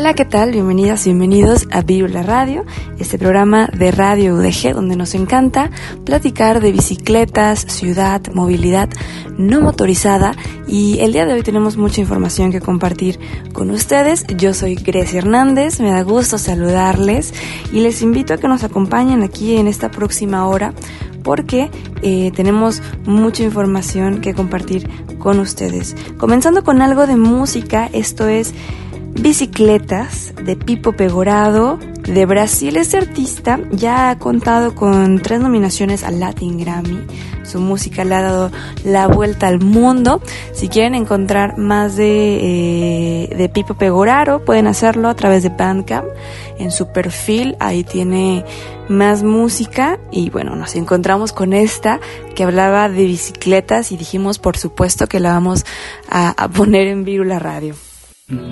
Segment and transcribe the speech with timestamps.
[0.00, 0.52] Hola, ¿qué tal?
[0.52, 2.64] Bienvenidas y bienvenidos a Virula Radio,
[3.00, 5.72] este programa de Radio UDG donde nos encanta
[6.04, 8.88] platicar de bicicletas, ciudad, movilidad
[9.38, 10.36] no motorizada
[10.68, 13.18] y el día de hoy tenemos mucha información que compartir
[13.52, 14.24] con ustedes.
[14.36, 17.34] Yo soy Grecia Hernández, me da gusto saludarles
[17.72, 20.74] y les invito a que nos acompañen aquí en esta próxima hora
[21.24, 25.96] porque eh, tenemos mucha información que compartir con ustedes.
[26.18, 28.54] Comenzando con algo de música, esto es
[29.14, 31.78] Bicicletas de Pipo Pegorado
[32.08, 32.76] de Brasil.
[32.76, 37.06] Este artista ya ha contado con tres nominaciones al Latin Grammy.
[37.44, 38.50] Su música le ha dado
[38.84, 40.20] la vuelta al mundo.
[40.52, 46.06] Si quieren encontrar más de, eh, de Pipo Pegoraro, pueden hacerlo a través de Bandcamp.
[46.58, 48.44] En su perfil, ahí tiene
[48.88, 49.98] más música.
[50.10, 52.00] Y bueno, nos encontramos con esta
[52.34, 55.64] que hablaba de bicicletas y dijimos, por supuesto, que la vamos
[56.08, 57.74] a, a poner en Virula Radio.
[58.30, 58.44] Elas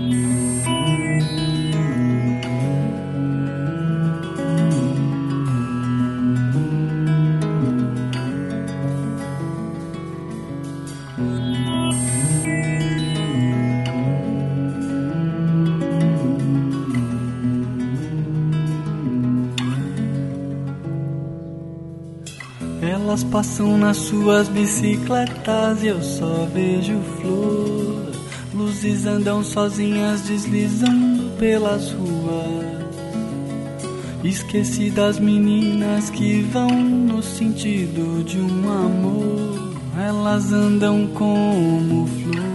[23.24, 28.05] passam nas suas bicicletas e eu só vejo flor.
[28.56, 32.86] Luzes andam sozinhas deslizando pelas ruas.
[34.24, 39.76] Esqueci das meninas que vão no sentido de um amor.
[39.98, 42.46] Elas andam como flor.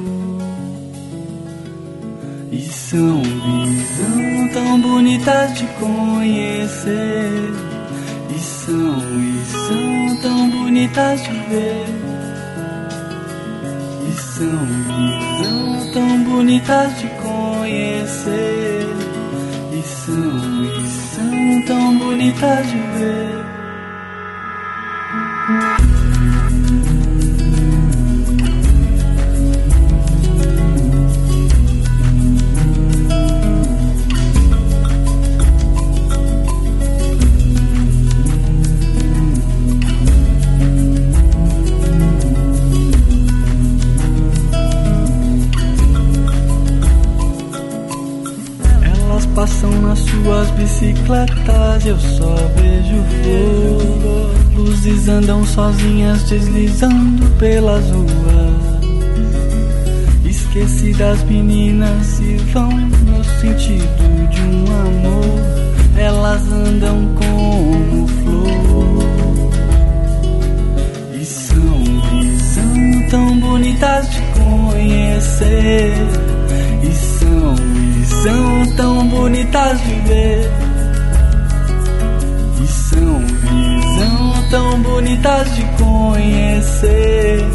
[2.51, 7.53] E são visão tão bonitas de conhecer.
[8.35, 11.85] E são, e são tão bonitas de ver.
[14.09, 15.30] E são visão
[15.91, 18.87] tão bonitas de conhecer.
[19.71, 23.50] E são, e são tão bonitas de ver.
[51.01, 54.31] Bicicletas, eu só vejo flor.
[54.55, 58.81] Luzes andam sozinhas deslizando pelas ruas.
[60.25, 65.39] Esqueci das meninas e vão no sentido de um amor.
[65.97, 69.51] Elas andam como flor.
[71.19, 71.83] E são,
[72.21, 75.93] e são tão bonitas de conhecer.
[76.83, 77.55] E são,
[78.01, 80.70] e são tão bonitas de ver.
[82.91, 87.45] São, visão tão bonitas de conhecer.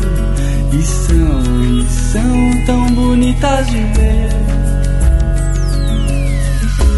[0.73, 4.29] E são, e são tão bonitas de ver.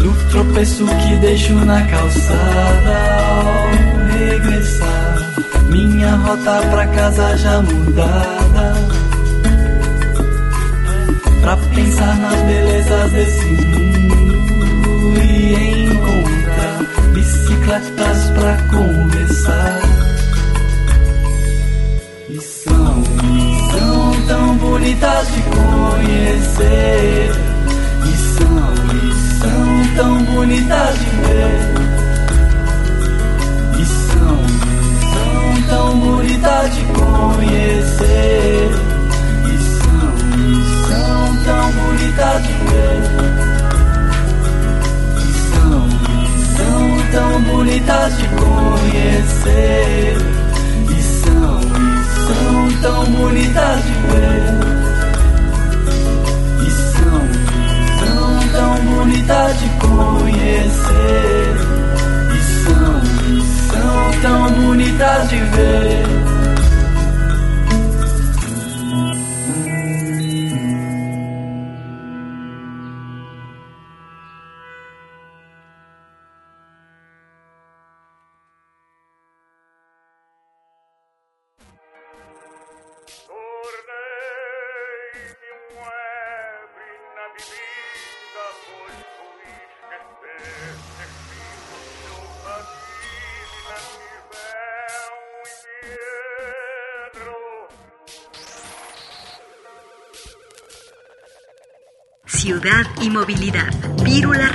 [0.03, 5.33] No tropeço que deixo na calçada ao regressar.
[5.69, 8.73] Minha rota pra casa já mudada.
[11.41, 14.18] Pra pensar nas belezas desse mundo
[17.69, 19.79] bicicletas pra conversar.
[22.29, 27.31] E são, e são tão bonitas de conhecer.
[28.05, 31.59] E são, e são tão bonitas de ver.
[33.79, 38.69] E são, e são tão bonitas de conhecer.
[39.45, 40.49] E são, e
[40.87, 43.58] são tão bonitas de ver.
[47.11, 50.17] tão bonitas de conhecer.
[50.89, 54.43] E são, e são tão bonitas de ver.
[56.65, 57.21] E são,
[57.99, 61.55] são tão bonitas de conhecer.
[62.33, 62.91] E são,
[63.69, 65.48] são tão bonitas de ver.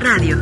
[0.04, 0.38] Radio.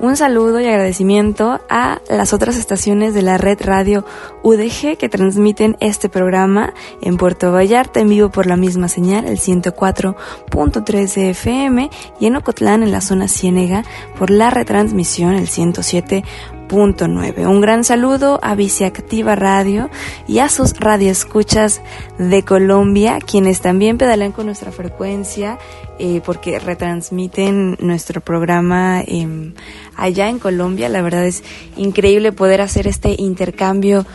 [0.00, 4.04] Un saludo y agradecimiento a las otras estaciones de la red radio
[4.42, 9.38] UDG que transmiten este programa en Puerto Vallarta en vivo por la misma señal, el
[9.38, 11.88] 104.3 de FM,
[12.18, 13.84] y en Ocotlán, en la zona Ciénega,
[14.18, 16.24] por la retransmisión, el 107.
[16.72, 19.90] Un gran saludo a Viciactiva Radio
[20.28, 21.80] y a sus radioescuchas
[22.18, 25.58] de Colombia, quienes también pedalean con nuestra frecuencia
[25.98, 29.54] eh, porque retransmiten nuestro programa em,
[29.96, 30.88] allá en Colombia.
[30.88, 31.42] La verdad es
[31.76, 34.06] increíble poder hacer este intercambio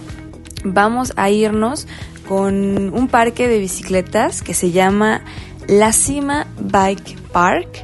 [0.63, 1.87] vamos a irnos
[2.29, 5.23] con un parque de bicicletas que se llama
[5.67, 7.79] La Cima Bike Park.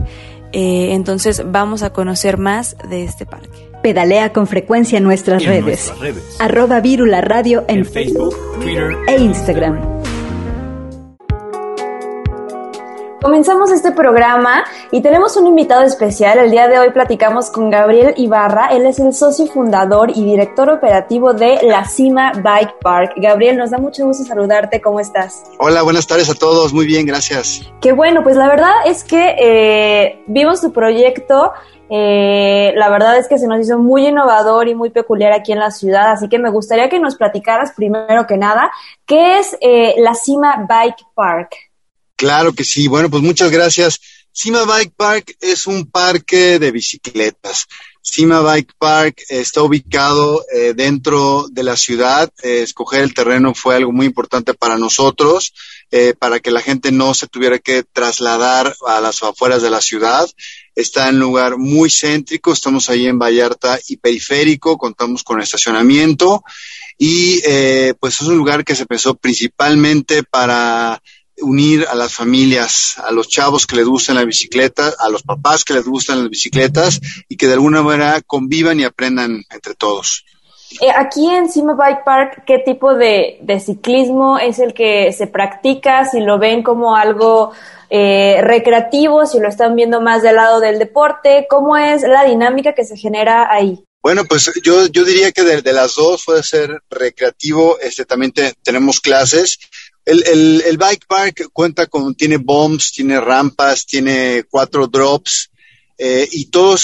[0.54, 3.72] Eh, entonces vamos a conocer más de este parque.
[3.82, 5.92] Pedalea con frecuencia en nuestras, redes.
[6.40, 9.95] Arroba Virula Radio en, Facebook, Twitter e Instagram.
[13.26, 16.38] Comenzamos este programa y tenemos un invitado especial.
[16.38, 18.68] El día de hoy platicamos con Gabriel Ibarra.
[18.68, 23.14] Él es el socio fundador y director operativo de La Cima Bike Park.
[23.18, 24.80] Gabriel, nos da mucho gusto saludarte.
[24.80, 25.42] ¿Cómo estás?
[25.58, 26.72] Hola, buenas tardes a todos.
[26.72, 27.64] Muy bien, gracias.
[27.82, 31.52] Qué bueno, pues la verdad es que eh, vimos tu proyecto.
[31.90, 35.60] Eh, la verdad es que se nos hizo muy innovador y muy peculiar aquí en
[35.60, 38.72] la ciudad, así que me gustaría que nos platicaras primero que nada,
[39.08, 41.56] ¿qué es eh, la Cima Bike Park?
[42.16, 42.88] Claro que sí.
[42.88, 44.00] Bueno, pues muchas gracias.
[44.32, 47.68] Cima Bike Park es un parque de bicicletas.
[48.02, 52.30] Cima Bike Park está ubicado eh, dentro de la ciudad.
[52.44, 55.54] Eh, escoger el terreno fue algo muy importante para nosotros,
[55.90, 59.82] eh, para que la gente no se tuviera que trasladar a las afueras de la
[59.82, 60.30] ciudad.
[60.76, 62.52] Está en un lugar muy céntrico.
[62.54, 64.78] Estamos ahí en Vallarta y periférico.
[64.78, 66.44] Contamos con estacionamiento
[66.98, 67.42] y
[68.00, 71.02] pues es un lugar que se pensó principalmente para
[71.42, 75.64] unir a las familias, a los chavos que les gustan la bicicleta, a los papás
[75.64, 80.26] que les gustan las bicicletas y que de alguna manera convivan y aprendan entre todos.
[80.82, 86.06] Eh, aquí en Cima Bike Park, ¿qué tipo de, ciclismo es el que se practica?
[86.06, 87.52] Si lo ven como algo
[87.90, 92.74] eh, recreativo, si lo están viendo más del lado del deporte, ¿cómo es la dinámica
[92.74, 93.84] que se genera ahí?
[94.02, 97.80] Bueno, pues yo, yo diría que de, las dos puede ser recreativo.
[97.80, 99.58] Este, también tenemos clases
[100.06, 105.50] el, el, el, bike park cuenta con, tiene bombs, tiene rampas, tiene cuatro drops,
[105.98, 106.76] eh, y todo,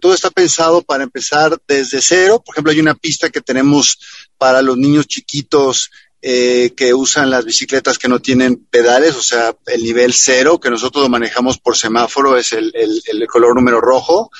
[0.00, 2.42] todo está pensado para empezar desde cero.
[2.44, 3.98] Por ejemplo, hay una pista que tenemos
[4.36, 9.56] para los niños chiquitos eh, que usan las bicicletas que no tienen pedales, o sea,
[9.66, 14.30] el nivel cero, que nosotros lo manejamos por semáforo, es el, el color número rojo.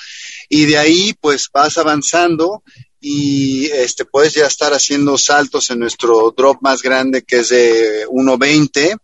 [0.47, 2.63] Y de ahí, pues vas avanzando
[3.01, 8.07] y este puedes ya estar haciendo saltos en nuestro drop más grande que es de
[8.07, 8.97] 1.20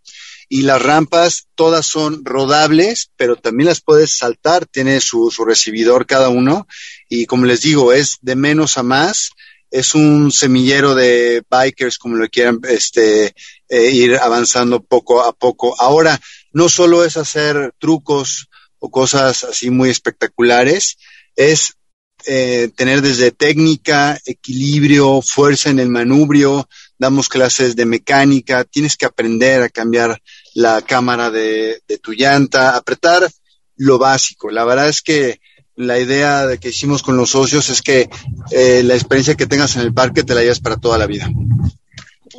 [0.48, 6.06] y las rampas todas son rodables, pero también las puedes saltar, tiene su, su recibidor
[6.06, 6.68] cada uno
[7.10, 9.32] y como les digo, es de menos a más,
[9.72, 13.34] es un semillero de bikers como lo quieran este,
[13.68, 15.76] eh, ir avanzando poco a poco.
[15.82, 16.20] Ahora,
[16.54, 18.48] no solo es hacer trucos
[18.80, 20.98] o cosas así muy espectaculares,
[21.36, 21.76] es
[22.28, 26.68] eh, tener desde técnica, equilibrio, fuerza en el manubrio,
[26.98, 30.22] damos clases de mecánica, tienes que aprender a cambiar
[30.54, 33.28] la cámara de, de tu llanta, apretar
[33.78, 34.50] lo básico.
[34.50, 35.40] La verdad es que
[35.76, 38.10] la idea de que hicimos con los socios es que
[38.52, 41.30] eh, la experiencia que tengas en el parque te la llevas para toda la vida.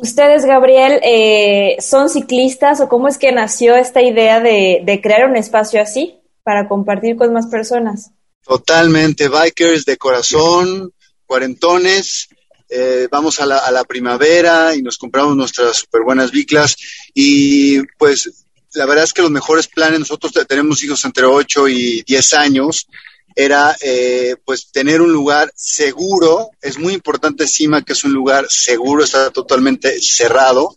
[0.01, 5.27] Ustedes, Gabriel, eh, ¿son ciclistas o cómo es que nació esta idea de, de, crear
[5.29, 8.11] un espacio así para compartir con más personas?
[8.47, 10.93] Totalmente, bikers de corazón,
[11.25, 12.29] cuarentones,
[12.69, 16.75] eh, vamos a la, a la, primavera y nos compramos nuestras super buenas biclas
[17.13, 22.03] y pues la verdad es que los mejores planes, nosotros tenemos hijos entre 8 y
[22.03, 22.87] 10 años,
[23.35, 28.47] era eh, pues tener un lugar seguro, es muy importante Cima que es un lugar
[28.49, 30.73] seguro, está totalmente cerrado,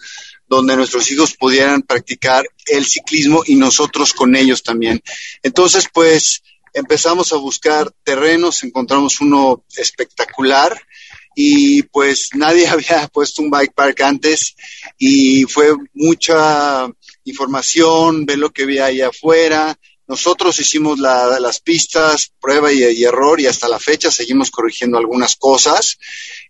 [0.49, 5.01] donde nuestros hijos pudieran practicar el ciclismo y nosotros con ellos también.
[5.43, 6.43] Entonces, pues
[6.75, 10.81] empezamos a buscar terrenos, encontramos uno espectacular
[11.35, 14.57] y pues nadie había puesto un bike park antes
[14.99, 16.89] y fue mucha
[17.25, 19.79] información, ver lo que había ahí afuera,
[20.11, 24.99] nosotros hicimos la, las pistas, prueba y, y, error y hasta la fecha seguimos corrigiendo
[24.99, 25.99] algunas cosas,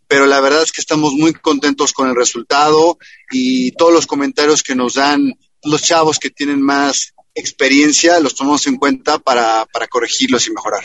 [0.09, 2.97] pero la verdad es que estamos muy contentos con el resultado
[3.31, 8.67] y todos los comentarios que nos dan los chavos que tienen más experiencia los tomamos
[8.67, 10.85] en cuenta para, para corregirlos y mejorar.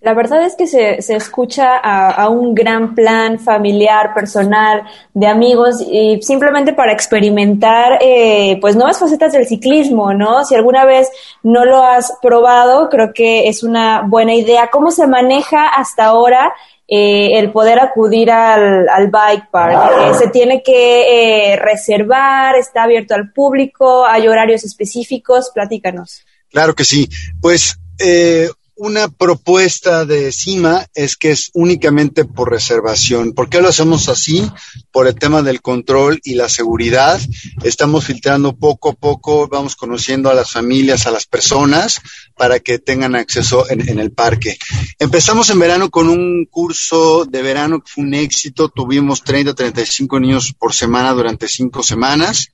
[0.00, 5.26] La verdad es que se, se escucha a, a, un gran plan familiar, personal, de
[5.26, 10.42] amigos y simplemente para experimentar eh, pues nuevas facetas del ciclismo, ¿no?
[10.46, 11.10] Si alguna vez
[11.42, 14.70] no lo has probado, creo que es una buena idea.
[14.72, 16.54] ¿Cómo se maneja hasta ahora
[16.88, 19.92] eh, el poder acudir al, al bike park?
[20.00, 22.56] Eh, ¿Se tiene que eh, reservar?
[22.56, 24.06] ¿Está abierto al público?
[24.06, 25.50] ¿Hay horarios específicos?
[25.54, 26.24] Platícanos.
[26.50, 27.06] Claro que sí.
[27.38, 28.48] Pues eh,
[28.82, 33.34] una propuesta de CIMA es que es únicamente por reservación.
[33.34, 34.50] ¿Por qué lo hacemos así?
[34.90, 37.20] Por el tema del control y la seguridad.
[37.62, 42.00] Estamos filtrando poco a poco, vamos conociendo a las familias, a las personas,
[42.40, 44.56] para que tengan acceso en, el parque.
[44.98, 48.70] Empezamos en verano con un curso de verano que fue un éxito.
[48.70, 52.50] Tuvimos 30, 35 niños por semana durante cinco semanas.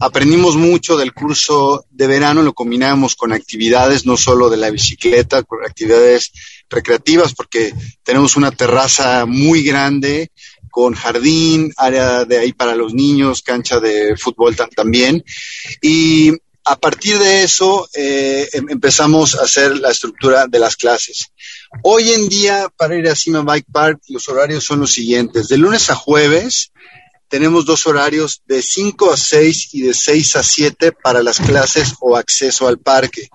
[0.00, 5.44] Aprendimos mucho del curso de verano, lo combinamos con actividades, no solo de la bicicleta,
[5.66, 6.32] actividades
[6.70, 10.30] recreativas, porque tenemos una terraza muy grande
[10.70, 15.22] con jardín, área de ahí para los niños, cancha de fútbol también.
[15.82, 16.32] Y
[16.70, 21.32] a partir de eso eh, empezamos a hacer la estructura de las clases.
[21.82, 25.48] Hoy en día, para ir a Cima Bike Park, los horarios son los siguientes.
[25.48, 26.70] De lunes a jueves,
[27.28, 31.94] tenemos dos horarios de 5 a 6 y de 6 a 7 para las clases
[32.00, 33.28] o acceso al parque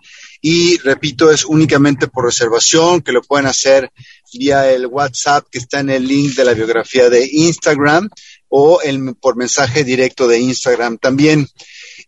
[0.47, 3.91] y repito, es únicamente por reservación, que lo pueden hacer
[4.31, 8.11] vía el WhatsApp que está en el link de la biografía de Instagram
[8.47, 11.47] o el, por mensaje directo de Instagram también.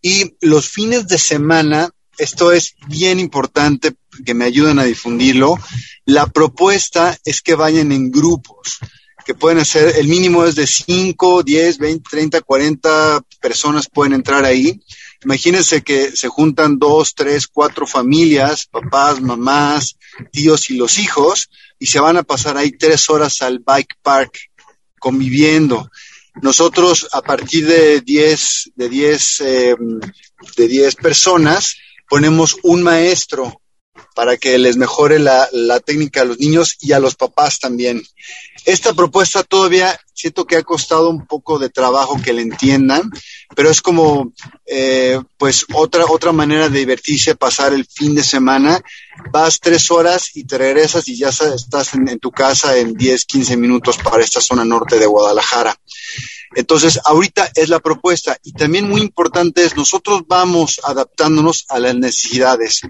[0.02, 5.56] Y los fines de semana, esto es bien importante que me ayuden a difundirlo,
[6.04, 8.78] la propuesta es que vayan en grupos
[9.24, 14.44] que pueden hacer, el mínimo es de 5, 10, 20, 30, 40 personas pueden entrar
[14.44, 14.80] ahí
[15.24, 19.96] Imagínense que se juntan dos, tres, cuatro familias, papás, mamás,
[20.30, 24.38] tíos y los hijos, y se van a pasar ahí tres horas al bike park
[25.00, 25.90] conviviendo.
[26.42, 29.76] Nosotros, a partir de 10, de 10, eh,
[30.56, 31.76] de 10 personas,
[32.08, 33.60] ponemos un maestro
[34.14, 38.02] para que les mejore la, la, técnica a los niños y a los papás también.
[38.64, 43.10] Esta propuesta todavía siento que ha costado un poco de trabajo que le entiendan,
[43.54, 44.32] pero es como
[44.66, 48.80] eh, pues otra, otra manera de divertirse, pasar el fin de semana.
[49.30, 53.24] Vas tres horas y te regresas y ya estás en, en tu casa en 10,
[53.24, 55.76] 15 minutos para esta zona norte de Guadalajara.
[56.54, 61.94] Entonces, ahorita es la propuesta y también muy importante es nosotros vamos adaptándonos a las
[61.94, 62.80] necesidades.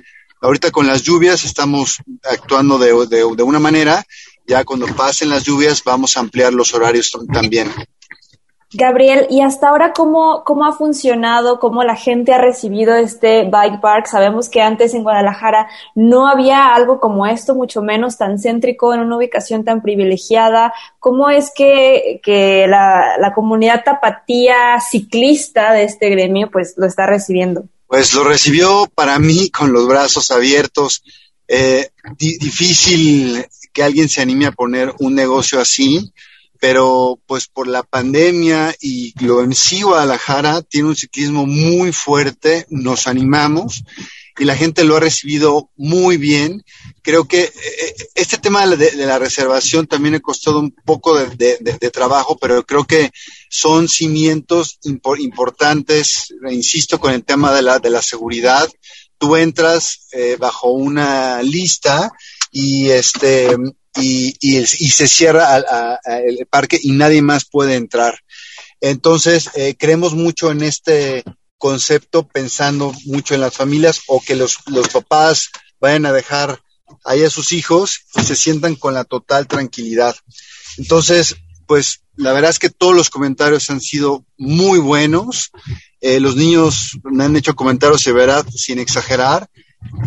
[0.41, 4.05] Ahorita con las lluvias estamos actuando de, de, de una manera
[4.49, 7.71] ya cuando pasen las lluvias vamos a ampliar los horarios también.
[8.71, 13.81] Gabriel, ¿y hasta ahora cómo, cómo ha funcionado, cómo la gente ha recibido este bike
[13.81, 14.07] park?
[14.07, 19.01] Sabemos que antes en Guadalajara no había algo como esto, mucho menos tan céntrico, en
[19.01, 20.75] una ubicación tan privilegiada.
[21.01, 27.65] ¿Cómo es que, que la, comunidad tapatía ciclista de este gremio pues lo está recibiendo?
[27.87, 31.03] Pues lo recibió para mí con los brazos abiertos.
[31.47, 36.13] Eh, di difícil que alguien se anime a poner un negocio así,
[36.61, 42.67] pero pues por la pandemia y lo en sí Guadalajara tiene un ciclismo muy fuerte,
[42.71, 43.85] nos animamos
[44.39, 46.65] y la gente lo ha recibido muy bien.
[47.03, 51.57] Creo que eh, este tema de, la reservación también ha costado un poco de,
[51.93, 53.11] trabajo, pero creo que
[53.51, 58.69] son cimientos importantes, insisto, con el tema de la, de la seguridad.
[59.19, 62.13] Tú entras eh, bajo una lista
[62.53, 63.57] y este
[64.01, 65.57] y, y, se cierra
[66.27, 68.19] el parque y nadie más puede entrar.
[68.81, 71.25] Entonces, eh, creemos mucho en este
[71.59, 74.59] concepto pensando mucho en las familias o que los,
[74.93, 75.51] papás
[75.81, 76.61] vayan a dejar
[77.05, 80.17] ahí a sus hijos y se sientan con la total tranquilidad.
[80.77, 81.37] Entonces,
[81.67, 85.51] pues la verdad es que todos los comentarios han sido muy buenos.
[86.01, 89.51] Eh, los niños me han hecho comentarios de sin exagerar,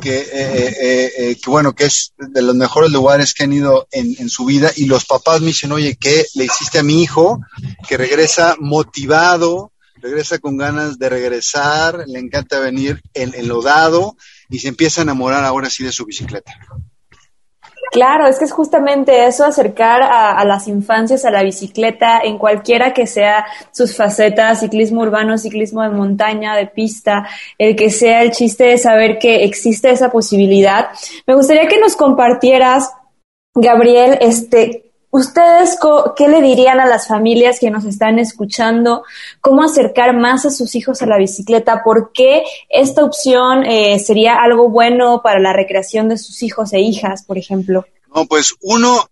[0.01, 3.87] que, eh, eh, eh, que, bueno, que es de los mejores lugares que han ido
[3.91, 7.01] en, en, su vida y los papás me dicen, oye, ¿qué le hiciste a mi
[7.01, 7.39] hijo?
[7.87, 14.15] Que regresa motivado, regresa con ganas de regresar, le encanta venir enlodado
[14.49, 16.53] y se empieza a enamorar ahora sí de su bicicleta.
[17.91, 22.93] Claro, es que es justamente eso, acercar a, las infancias a la bicicleta en cualquiera
[22.93, 28.31] que sea sus facetas, ciclismo urbano, ciclismo de montaña, de pista, el que sea el
[28.31, 30.87] chiste de saber que existe esa posibilidad.
[31.27, 32.91] Me gustaría que nos compartieras,
[33.53, 35.77] Gabriel, este, ¿Ustedes
[36.15, 39.03] qué le dirían a las familias que nos están escuchando?
[39.41, 41.83] ¿Cómo acercar más a sus hijos a la bicicleta?
[41.83, 46.79] ¿Por qué esta opción eh, sería algo bueno para la recreación de sus hijos e
[46.79, 47.85] hijas, por ejemplo?
[48.15, 49.05] No, pues uno,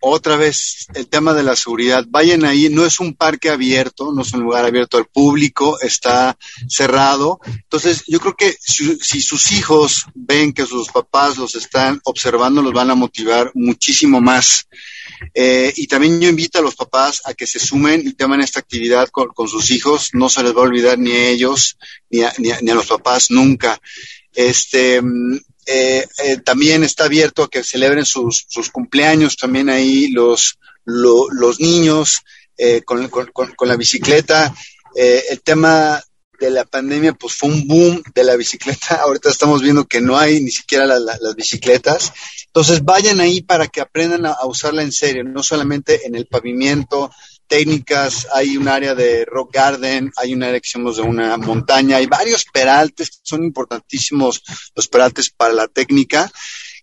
[0.00, 2.04] otra vez, el tema de la seguridad.
[2.08, 6.36] Vayan ahí, no es un parque abierto, no es un lugar abierto al público, está
[6.68, 7.38] cerrado.
[7.46, 12.60] Entonces, yo creo que si, si sus hijos ven que sus papás los están observando,
[12.60, 14.66] los van a motivar muchísimo más.
[15.32, 18.60] Eh, y también yo invito a los papás a que se sumen y tomen esta
[18.60, 20.10] actividad con, sus hijos.
[20.12, 21.76] No se les va a olvidar ni a ellos
[22.10, 23.80] ni a, ni a, los papás nunca.
[24.32, 25.36] Este, mm,
[25.66, 31.60] eh, eh, también está abierto a que celebren sus, sus cumpleaños también ahí los, los
[31.60, 32.22] niños
[32.84, 34.54] con, con, con, la bicicleta.
[34.94, 36.00] el tema
[36.38, 38.96] de la pandemia, pues fue un boom de la bicicleta.
[39.02, 42.12] Ahorita estamos viendo que no hay ni siquiera las bicicletas.
[42.46, 47.10] Entonces vayan ahí para que aprendan a, usarla en serio, no solamente en el pavimento,
[47.46, 52.06] técnicas, hay un área de rock garden, hay una área que de una montaña, hay
[52.06, 54.42] varios peraltes que son importantísimos
[54.74, 56.30] los peraltes para la técnica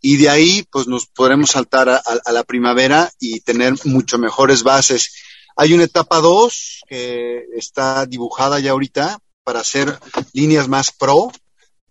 [0.02, 4.64] y de ahí pues nos podremos saltar a, a la primavera y tener mucho mejores
[4.64, 5.14] bases.
[5.56, 9.20] Hay una etapa 2 que está dibujada ya ahorita
[9.52, 10.00] para hacer
[10.32, 11.30] líneas más pro,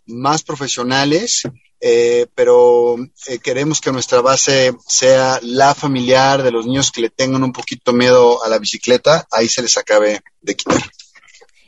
[0.07, 1.42] más profesionales
[1.83, 2.96] eh, pero
[3.27, 7.53] eh, queremos que nuestra base sea la familiar de los niños que le tengan un
[7.53, 10.79] poquito miedo a la bicicleta, ahí se les acabe de quitar.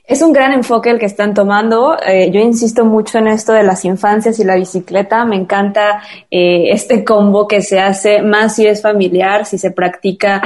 [0.05, 1.97] Es un gran enfoque el que están tomando.
[2.05, 5.25] Eh, yo insisto mucho en esto de las infancias y la bicicleta.
[5.25, 10.43] Me encanta este combo que se hace, más si es familiar, si se practica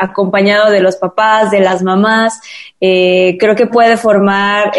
[0.00, 2.40] acompañado de los papás, de las mamás.
[2.80, 4.72] Creo que puede formar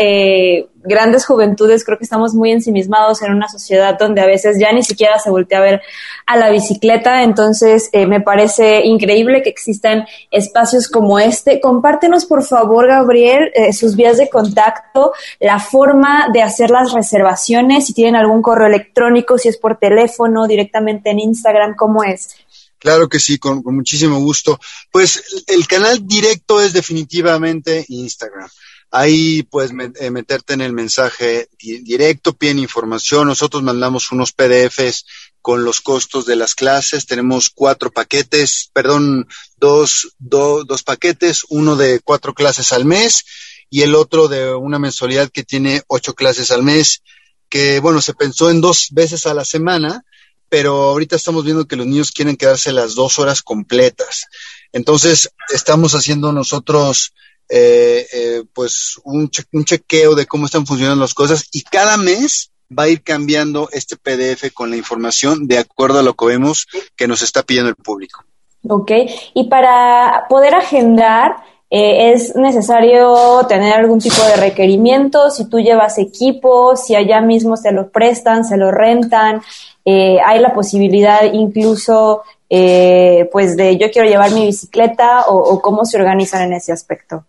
[0.81, 4.83] grandes juventudes creo que estamos muy ensimismados en una sociedad donde a veces ya ni
[4.83, 5.81] siquiera se voltea a ver
[6.25, 11.59] a la bicicleta, entonces eh, me parece increíble que existan espacios como este.
[11.59, 17.87] Compártenos por favor, Gabriel, eh, sus vías de contacto, la forma de hacer las reservaciones,
[17.87, 22.35] si tienen algún correo electrónico, si es por teléfono, directamente en Instagram, ¿cómo es?
[22.79, 24.59] Claro que sí, con, muchísimo gusto.
[24.91, 28.49] Pues el canal directo es definitivamente Instagram.
[28.91, 33.27] Ahí puedes eh, meterte en el mensaje directo, piden información.
[33.27, 35.05] Nosotros mandamos unos PDFs
[35.41, 37.05] con los costos de las clases.
[37.05, 43.25] Tenemos cuatro paquetes, perdón, dos, dos paquetes, uno de cuatro clases al mes
[43.69, 47.03] y el otro de una mensualidad que tiene ocho clases al mes,
[47.49, 50.03] que bueno, se pensó en dos veces a la semana,
[50.49, 54.25] pero ahorita estamos viendo que los niños quieren quedarse las dos horas completas.
[54.73, 57.13] Entonces, estamos haciendo nosotros
[57.49, 62.51] eh, eh, pues un, un chequeo de cómo están funcionando las cosas y cada mes
[62.77, 66.67] va a ir cambiando este PDF con la información de acuerdo a lo que vemos
[66.95, 68.23] que nos está pidiendo el público.
[68.67, 68.91] Ok,
[69.33, 71.37] y para poder agendar,
[71.71, 77.57] eh, es necesario tener algún tipo de requerimiento, si tú llevas equipo, si allá mismo
[77.57, 79.41] se lo prestan, se lo rentan,
[79.85, 85.61] eh, hay la posibilidad incluso eh, pues de yo quiero llevar mi bicicleta o, o,
[85.61, 87.25] cómo se organizan en ese aspecto.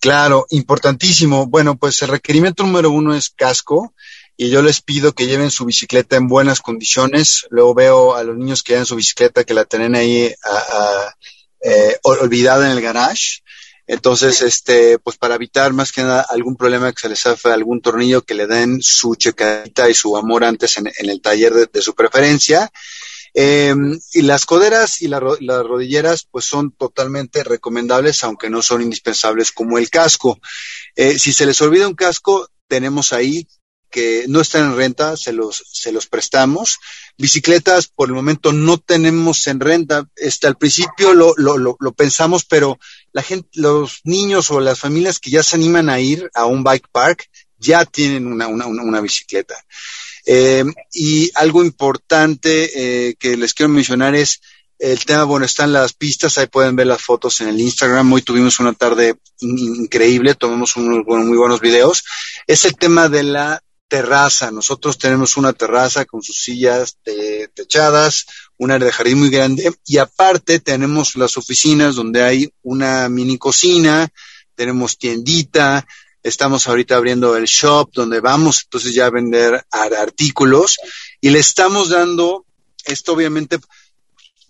[0.00, 1.46] Claro, importantísimo.
[1.46, 3.92] Bueno, pues el requerimiento número uno es casco
[4.38, 7.46] y yo les pido que lleven su bicicleta en buenas condiciones.
[7.50, 10.34] Luego veo a los niños que llevan su bicicleta que la tienen ahí
[11.62, 13.42] eh, olvidada en el garage.
[13.92, 17.80] Entonces, este, pues para evitar más que nada algún problema que se les hace algún
[17.80, 21.92] tornillo, que le den su checadita y su amor antes en, el taller de, su
[21.96, 22.70] preferencia.
[23.34, 23.74] Eh,
[24.12, 29.76] y las coderas y las rodilleras, pues son totalmente recomendables, aunque no son indispensables como
[29.76, 30.38] el casco.
[30.94, 33.48] Eh, si se les olvida un casco, tenemos ahí
[33.90, 36.78] que no están en renta, se los, se los prestamos.
[37.18, 40.08] Bicicletas por el momento no tenemos en renta.
[40.16, 42.78] Este, al principio lo, lo, pensamos, pero
[43.12, 46.62] la gente, los niños o las familias que ya se animan a ir a un
[46.62, 49.54] bike park ya tienen una, una, una, bicicleta.
[50.24, 52.70] Eh, y algo importante
[53.08, 54.40] eh, que les quiero mencionar es
[54.80, 58.10] el tema, bueno, están las pistas, ahí pueden ver las fotos en el Instagram.
[58.14, 62.02] Hoy tuvimos una tarde increíble, tomamos unos muy buenos videos.
[62.46, 64.52] Es el tema de la terraza.
[64.52, 66.96] Nosotros tenemos una terraza con sus sillas
[67.54, 68.24] techadas,
[68.56, 73.36] un área de jardín muy grande y aparte tenemos las oficinas donde hay una mini
[73.36, 74.08] cocina,
[74.54, 75.86] tenemos tiendita,
[76.22, 80.76] estamos ahorita abriendo el shop donde vamos entonces ya a vender artículos
[81.20, 82.46] y le estamos dando,
[82.84, 83.58] esto obviamente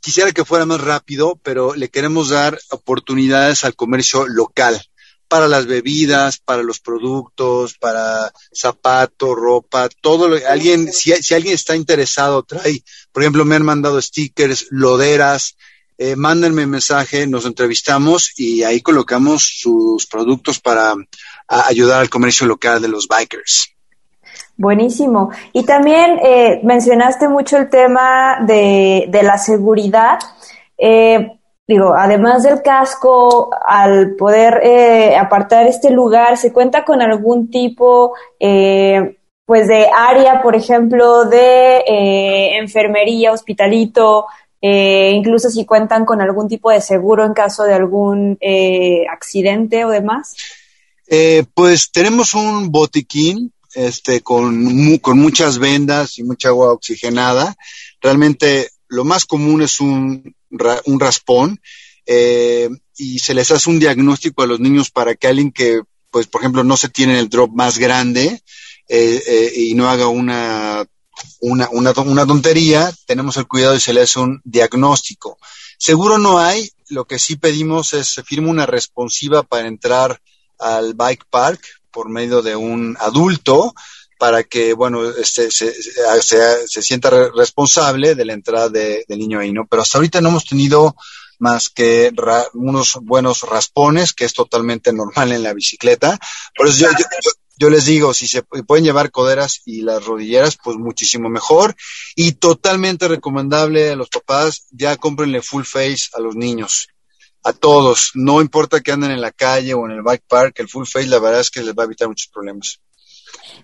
[0.02, 4.89] quisiera que fuera más rápido, pero le queremos dar oportunidades al comercio local
[5.30, 11.76] para las bebidas, para los productos, para zapatos, ropa, todo lo alguien, si, alguien está
[11.76, 15.56] interesado, trae, por ejemplo, me han mandado stickers, loderas,
[15.98, 20.94] eh, mándenme mensaje, nos entrevistamos y ahí colocamos sus productos para
[21.46, 23.72] ayudar al comercio local de los bikers.
[24.56, 25.30] Buenísimo.
[25.52, 30.18] Y también eh, mencionaste mucho el tema de, de la seguridad.
[30.76, 31.39] Eh,
[31.70, 38.12] digo, además del casco, al poder eh, apartar este lugar, ¿se cuenta con algún tipo,
[38.40, 44.26] eh, pues, de área, por ejemplo, de eh, enfermería, hospitalito,
[44.60, 48.36] incluso si cuentan con algún tipo de seguro en caso de algún
[49.10, 50.36] accidente o demás?
[51.54, 57.56] pues tenemos un botiquín este, con, con muchas vendas y mucha agua oxigenada.
[58.02, 60.34] Realmente lo más común es un
[60.84, 61.60] un raspón
[62.06, 66.26] eh, y se les hace un diagnóstico a los niños para que alguien que, pues,
[66.26, 68.42] por ejemplo, no se tiene el drop más grande
[68.88, 70.84] eh, eh, y no haga una,
[71.40, 75.38] una, una, una tontería, tenemos el cuidado y se le hace un diagnóstico.
[75.78, 80.20] Seguro no hay, lo que sí pedimos es se firma una responsiva para entrar
[80.58, 83.74] al bike park por medio de un adulto
[84.20, 89.50] para que, bueno, este, se, se, sienta responsable de la entrada de, del niño ahí,
[89.50, 89.66] ¿no?
[89.66, 90.94] Pero hasta ahorita no hemos tenido
[91.38, 92.12] más que
[92.52, 96.18] unos buenos raspones, que es totalmente normal en la bicicleta.
[96.54, 97.06] Por eso yo,
[97.56, 101.74] yo, les digo, si se pueden llevar coderas y las rodilleras, pues muchísimo mejor.
[102.14, 106.88] Y totalmente recomendable a los papás, ya cómprenle full face a los niños.
[107.42, 110.68] A todos, no importa que anden en la calle o en el bike park, el
[110.68, 112.80] full face la verdad es que les va a evitar muchos problemas.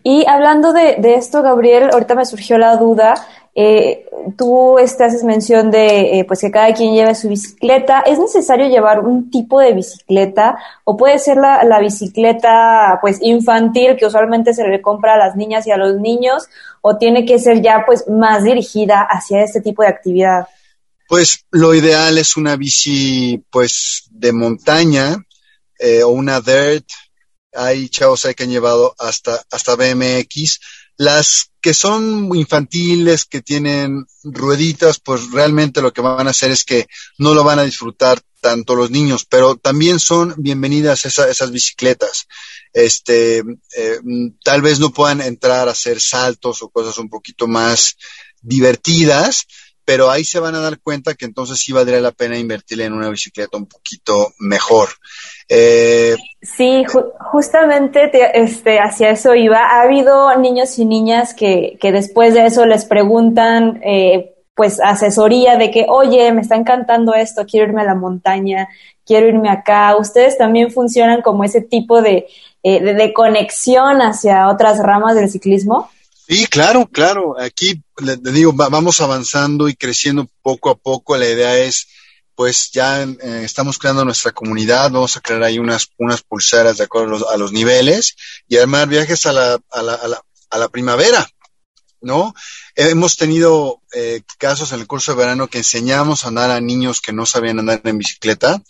[0.03, 3.15] Y hablando de, esto, Gabriel, ahorita me surgió la duda.
[3.57, 8.01] Eh, tú este, haces mención de eh, pues que cada quien lleve su bicicleta.
[8.01, 13.97] ¿Es necesario llevar un tipo de bicicleta o puede ser la, la, bicicleta pues infantil
[13.97, 16.47] que usualmente se le compra a las niñas y a los niños
[16.83, 20.47] o tiene que ser ya pues más dirigida hacia este tipo de actividad?
[21.09, 25.17] Pues lo ideal es una bici pues de montaña
[25.81, 26.87] eh, o una dirt
[27.57, 30.61] hay chavos ahí que han llevado hasta, hasta BMX.
[30.99, 36.65] Las que son infantiles, que tienen rueditas, pues realmente lo que van a hacer es
[36.65, 36.87] que
[37.19, 42.29] no lo van a disfrutar tanto los niños, pero también son bienvenidas esas bicicletas.
[42.73, 43.39] Este,
[43.77, 43.99] eh,
[44.45, 47.97] tal vez no puedan entrar a hacer saltos o cosas un poquito más
[48.41, 49.47] divertidas,
[49.87, 52.93] pero ahí se van a dar cuenta que entonces sí valdría la pena invertir en
[52.93, 54.89] una bicicleta un poquito mejor.
[55.49, 56.85] Eh, sí,
[57.33, 59.59] justamente este, hacia eso iba.
[59.59, 65.57] Ha habido niños y niñas que, que después de eso les preguntan, eh, pues, asesoría
[65.57, 68.69] de que, oye, me está encantando esto, quiero irme a la montaña,
[69.05, 69.95] quiero irme acá.
[69.97, 72.27] ¿Ustedes también funcionan como ese tipo de,
[72.65, 75.91] eh, de, conexión hacia otras ramas del ciclismo?
[76.29, 77.41] Sí, claro, claro.
[77.41, 81.17] Aquí, le digo, vamos avanzando y creciendo poco a poco.
[81.17, 81.87] La idea es
[82.37, 86.85] pues ya eh, estamos creando nuestra comunidad, vamos a crear ahí unas, unas pulseras de
[86.85, 88.15] acuerdo a los, niveles
[88.47, 91.27] y además viajes a la, a la, a la, a la primavera,
[92.01, 92.35] ¿no?
[92.75, 97.01] Hemos tenido eh, casos en el curso de verano que enseñamos a andar a niños
[97.01, 98.63] que no sabían andar en bicicleta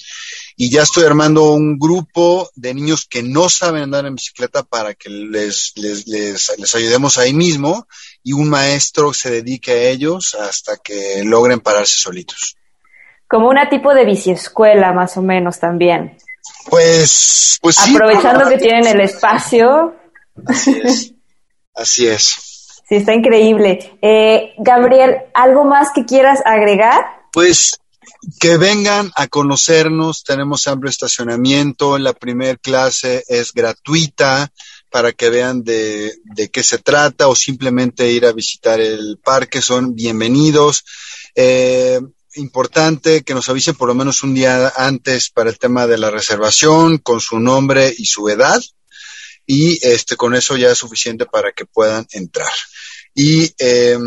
[0.57, 4.95] y ya estoy armando un grupo de niños que no saben andar en bicicleta para
[4.95, 7.87] que les, les, les, les ayudemos ahí mismo
[8.23, 12.57] y un maestro se dedique a ellos hasta que logren pararse solitos.
[13.29, 16.17] Como una tipo de biciescuela, más o menos también.
[16.69, 17.95] Pues, pues sí.
[17.95, 19.97] Aprovechando que tienen el espacio.
[20.47, 21.15] Así es.
[21.75, 22.46] Así es.
[22.89, 23.99] Sí, está increíble.
[24.01, 27.05] Eh, Gabriel, ¿algo más que quieras agregar?
[27.33, 27.81] Pues
[28.39, 34.53] que vengan a conocernos, tenemos amplio estacionamiento, la primer clase es gratuita
[34.91, 39.61] para que vean de, de, qué se trata o simplemente ir a visitar el parque,
[39.61, 40.85] son bienvenidos.
[41.35, 42.01] Eh,
[42.37, 46.11] importante que nos avisen por lo menos un día antes para el tema de la
[46.11, 48.61] reservación con su nombre y su edad
[49.47, 52.53] y este con eso ya es suficiente para que puedan entrar.
[53.15, 53.99] Y eh,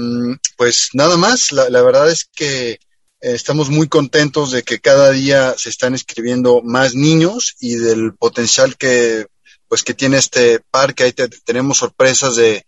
[0.57, 2.79] pues nada más, la, la verdad es que eh,
[3.21, 8.77] estamos muy contentos de que cada día se están escribiendo más niños y del potencial
[8.77, 9.27] que
[9.67, 11.03] pues que tiene este parque.
[11.03, 12.65] Ahí te, tenemos sorpresas de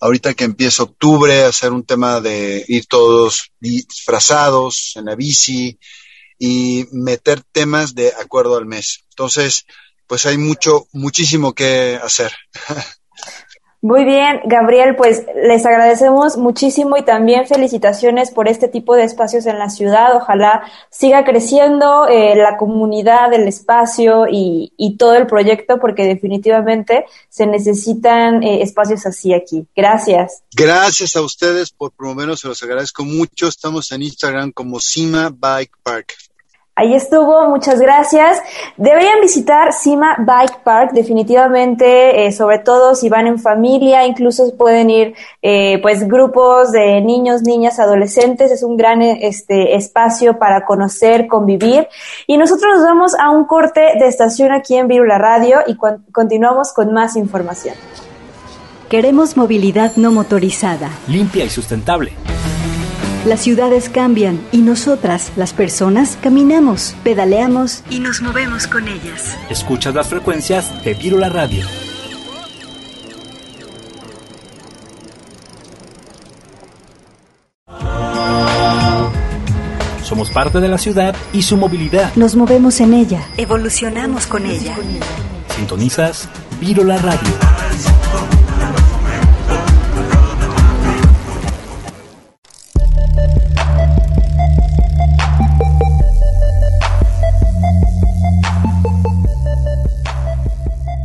[0.00, 5.78] ahorita que empieza octubre, hacer un tema de ir todos disfrazados en la bici
[6.38, 9.04] y meter temas de acuerdo al mes.
[9.10, 9.64] Entonces,
[10.06, 12.32] pues hay mucho, muchísimo que hacer.
[13.84, 19.44] Muy bien, Gabriel, pues les agradecemos muchísimo y también felicitaciones por este tipo de espacios
[19.46, 20.14] en la ciudad.
[20.14, 27.06] Ojalá siga creciendo eh, la comunidad, el espacio y, y, todo el proyecto, porque definitivamente
[27.28, 29.66] se necesitan eh, espacios así aquí.
[29.74, 30.44] Gracias.
[30.54, 33.48] Gracias a ustedes por promovernos, se los agradezco mucho.
[33.48, 36.14] Estamos en Instagram como Cima Bike Park.
[36.74, 38.40] Ahí estuvo, muchas gracias.
[38.78, 44.88] Deberían visitar Cima Bike Park, definitivamente, eh, sobre todo si van en familia, incluso pueden
[44.88, 51.26] ir eh, pues grupos de niños, niñas, adolescentes, es un gran este, espacio para conocer,
[51.26, 51.88] convivir.
[52.26, 55.76] Y nosotros nos vamos a un corte de estación aquí en Virula Radio y
[56.10, 57.74] continuamos con más información.
[58.88, 60.88] Queremos movilidad no motorizada.
[61.06, 62.12] Limpia y sustentable
[63.24, 69.36] las ciudades cambian y nosotras, las personas, caminamos, pedaleamos y nos movemos con ellas.
[69.48, 71.64] Escuchas las frecuencias de Virula Radio.
[80.02, 82.14] Somos parte de la ciudad y su movilidad.
[82.16, 83.26] Nos movemos en ella.
[83.38, 84.76] Evolucionamos con ella.
[85.56, 86.28] Sintonizas
[86.60, 87.91] Virula Radio.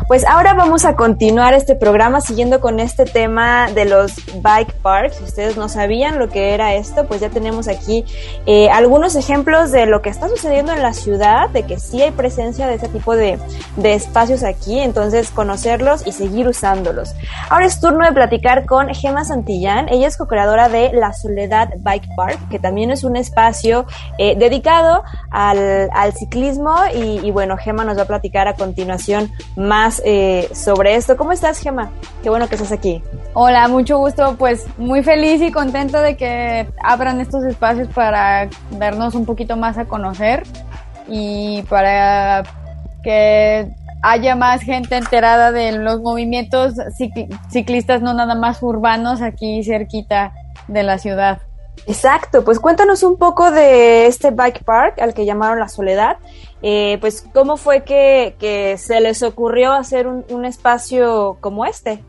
[0.07, 5.17] Pues ahora vamos a continuar este programa siguiendo con este tema de los bike parks.
[5.17, 8.05] Si ustedes no sabían lo que era esto, pues ya tenemos aquí
[8.45, 12.11] eh, algunos ejemplos de lo que está sucediendo en la ciudad, de que sí hay
[12.11, 13.37] presencia de este tipo de,
[13.75, 17.13] de espacios aquí, entonces conocerlos y seguir usándolos.
[17.49, 19.89] Ahora es turno de platicar con Gema Santillán.
[19.89, 23.85] Ella es co-creadora de La Soledad Bike Park, que también es un espacio
[24.17, 29.33] eh, dedicado al, al ciclismo y, y bueno, Gema nos va a platicar a continuación
[29.57, 31.17] más eh, sobre esto.
[31.17, 31.91] ¿Cómo estás, Gemma?
[32.23, 33.03] Qué bueno que estás aquí.
[33.33, 34.35] Hola, mucho gusto.
[34.37, 39.77] Pues muy feliz y contenta de que abran estos espacios para darnos un poquito más
[39.77, 40.43] a conocer
[41.07, 42.43] y para
[43.03, 43.69] que
[44.01, 46.75] haya más gente enterada de los movimientos
[47.49, 50.33] ciclistas, no nada más urbanos, aquí cerquita
[50.67, 51.41] de la ciudad.
[51.85, 56.17] Exacto, pues cuéntanos un poco de este bike park al que llamaron La Soledad.
[56.61, 62.03] Eh, pues, ¿cómo fue que, se les ocurrió hacer un, espacio como este?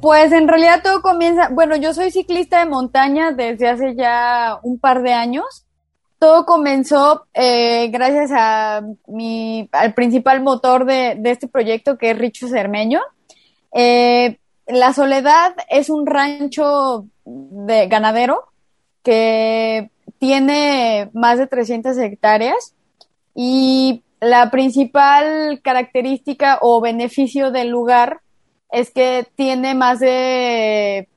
[0.00, 4.78] Pues en realidad todo comienza, bueno, yo soy ciclista de montaña desde hace ya un
[4.78, 5.64] par de años.
[6.18, 12.18] Todo comenzó eh, gracias a mi, al principal motor de, de este proyecto que es
[12.18, 13.00] Richo Cermeño.
[13.72, 18.44] Eh, La Soledad es un rancho de ganadero
[19.06, 19.88] que
[20.18, 22.74] tiene más de 300 hectáreas
[23.36, 28.20] y la principal característica o beneficio del lugar
[28.68, 31.08] es que tiene más de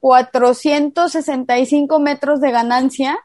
[0.00, 3.18] 465 metros de ganancia.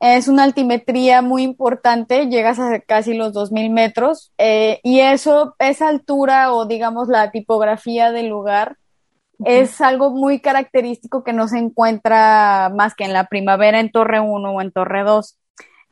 [0.00, 5.88] Es una altimetría muy importante, llegas a casi los 2000 metros, eh, y eso, esa
[5.88, 8.76] altura o digamos la tipografía del lugar,
[9.44, 14.20] es algo muy característico que no se encuentra más que en la primavera en Torre
[14.20, 15.36] 1 o en Torre 2.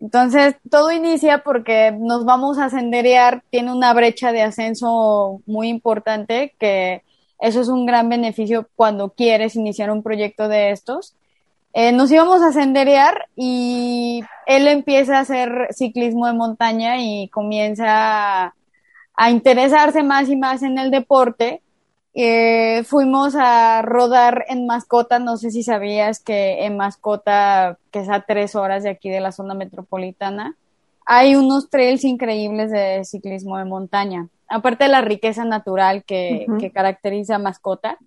[0.00, 6.54] Entonces, todo inicia porque nos vamos a senderear, tiene una brecha de ascenso muy importante,
[6.58, 7.02] que
[7.40, 11.16] eso es un gran beneficio cuando quieres iniciar un proyecto de estos.
[11.72, 18.44] Eh, nos íbamos a senderear y él empieza a hacer ciclismo de montaña y comienza
[18.46, 18.54] a,
[19.14, 21.62] a interesarse más y más en el deporte
[22.20, 28.08] eh, fuimos a rodar en Mascota, no sé si sabías que en Mascota, que es
[28.08, 30.56] a tres horas de aquí de la zona metropolitana,
[31.06, 34.28] hay unos trails increíbles de ciclismo de montaña.
[34.48, 37.98] Aparte de la riqueza natural que, que caracteriza a Mascota.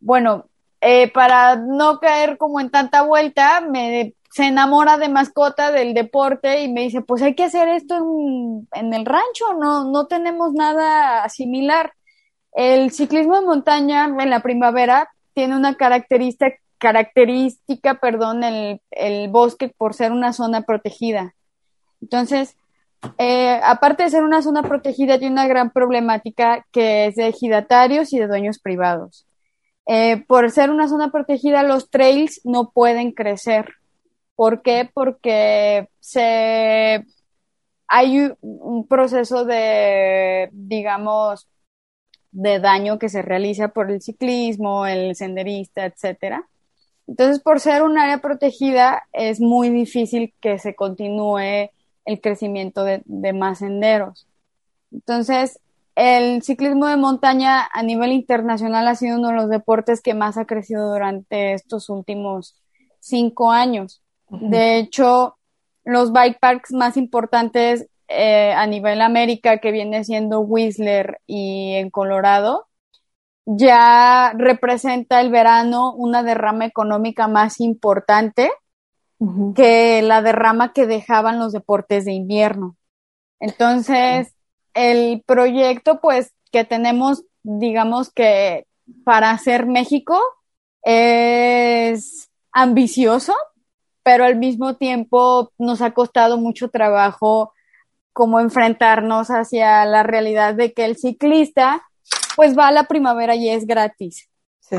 [0.00, 0.46] Bueno,
[0.80, 6.62] eh, para no caer como en tanta vuelta, me, se enamora de Mascota del deporte
[6.62, 10.54] y me dice, pues hay que hacer esto en, en el rancho, no, no tenemos
[10.54, 11.92] nada similar.
[12.56, 19.68] El ciclismo de montaña en la primavera tiene una característica, característica perdón, el, el bosque
[19.68, 21.34] por ser una zona protegida.
[22.00, 22.56] Entonces,
[23.18, 28.14] eh, aparte de ser una zona protegida, tiene una gran problemática que es de ejidatarios
[28.14, 29.26] y de dueños privados.
[29.86, 33.68] Eh, por ser una zona protegida, los trails no pueden crecer.
[34.34, 34.90] ¿Por qué?
[34.94, 37.04] Porque se,
[37.86, 41.46] hay un proceso de, digamos,
[42.36, 46.46] de daño que se realiza por el ciclismo, el senderista, etcétera.
[47.06, 51.70] Entonces, por ser un área protegida, es muy difícil que se continúe
[52.04, 54.26] el crecimiento de, más senderos.
[54.92, 55.60] Entonces,
[55.94, 60.36] el ciclismo de montaña a nivel internacional ha sido uno de los deportes que más
[60.36, 62.54] ha crecido durante estos últimos
[63.00, 64.02] cinco años.
[64.28, 65.38] De hecho,
[65.84, 71.90] los bike parks más importantes eh, a nivel América, que viene siendo Whistler y en
[71.90, 72.66] Colorado,
[73.46, 78.50] ya representa el verano una derrama económica más importante
[79.54, 82.76] que la derrama que dejaban los deportes de invierno.
[83.40, 84.34] Entonces,
[84.74, 88.66] el proyecto, pues, que tenemos, digamos que
[89.04, 90.20] para hacer México
[90.82, 93.34] es ambicioso,
[94.02, 97.52] pero al mismo tiempo nos ha costado mucho trabajo
[98.16, 101.82] como enfrentarnos hacia la realidad de que el ciclista
[102.34, 104.30] pues va a la primavera y es gratis.
[104.58, 104.78] Sí.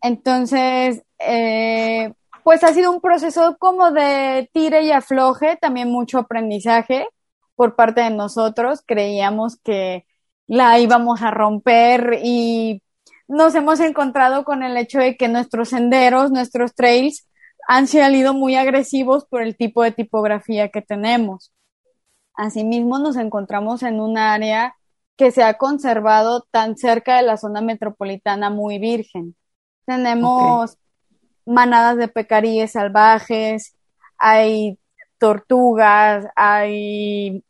[0.00, 2.12] Entonces, eh,
[2.44, 7.08] pues ha sido un proceso como de tire y afloje, también mucho aprendizaje
[7.56, 8.84] por parte de nosotros.
[8.86, 10.06] Creíamos que
[10.46, 12.84] la íbamos a romper y
[13.26, 17.26] nos hemos encontrado con el hecho de que nuestros senderos, nuestros trails
[17.66, 21.50] han salido muy agresivos por el tipo de tipografía que tenemos.
[22.36, 24.76] Asimismo, nos encontramos en un área
[25.16, 29.34] que se ha conservado tan cerca de la zona metropolitana muy virgen.
[29.86, 30.76] Tenemos
[31.46, 33.74] manadas de pecaríes salvajes,
[34.18, 34.78] hay
[35.18, 37.44] tortugas, hay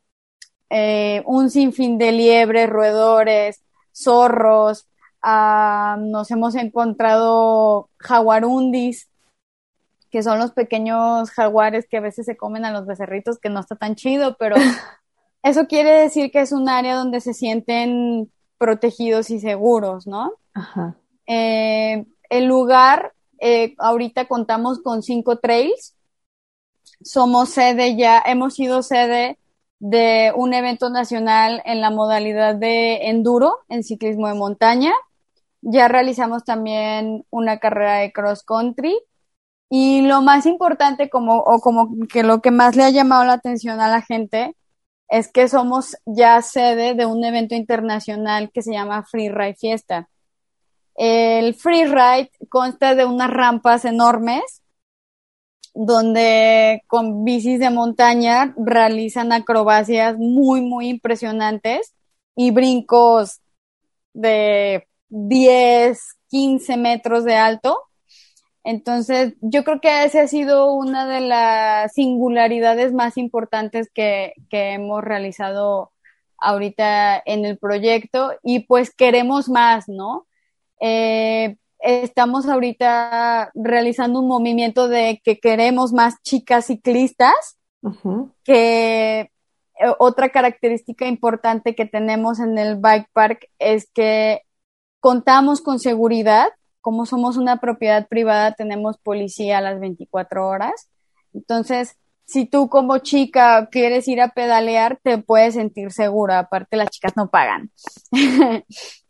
[0.71, 4.87] eh, un sinfín de liebres, roedores, zorros,
[5.23, 9.09] ah, nos hemos encontrado jaguarundis,
[10.17, 13.61] que son los pequeños jaguares que a veces se comen a los becerritos, que no
[13.61, 14.57] está tan chido, pero
[15.43, 20.33] eso quiere decir que es un área donde se sienten protegidos y seguros, ¿no?
[20.55, 20.97] Ajá.
[21.27, 25.95] Eh, el lugar eh, ahorita contamos con cinco trails.
[27.03, 29.37] Somos sede ya, hemos sido sede
[29.81, 34.95] de un evento nacional en la modalidad de enduro, en ciclismo de montaña.
[35.61, 38.99] Ya realizamos también una carrera de cross country.
[39.69, 43.35] Y lo más importante, como, o como que lo que más le ha llamado la
[43.35, 44.55] atención a la gente,
[45.09, 50.09] es que somos ya sede de un evento internacional que se llama Free Ride Fiesta.
[50.97, 54.63] El freeride consta de unas rampas enormes
[55.75, 61.95] donde con bicis de montaña realizan acrobacias muy, muy impresionantes
[62.35, 63.41] y brincos
[64.15, 67.79] de 10, 15 metros de alto.
[68.69, 74.73] Entonces, yo creo que esa ha sido una de las singularidades más importantes que, que
[74.73, 75.93] hemos realizado
[76.39, 80.27] ahorita en el proyecto y pues queremos más, ¿no?
[80.81, 87.59] Eh, estamos ahorita realizando un movimiento de que queremos más chicas ciclistas,
[88.43, 89.31] que eh,
[90.01, 94.43] otra característica importante que tenemos en el bike park es que
[94.99, 96.49] contamos con seguridad,
[96.87, 100.89] como somos una propiedad privada, tenemos policía a las 24 horas.
[101.35, 106.39] Entonces, si tú como chica quieres ir a pedalear, te puedes sentir segura.
[106.39, 107.73] Aparte, las chicas no pagan.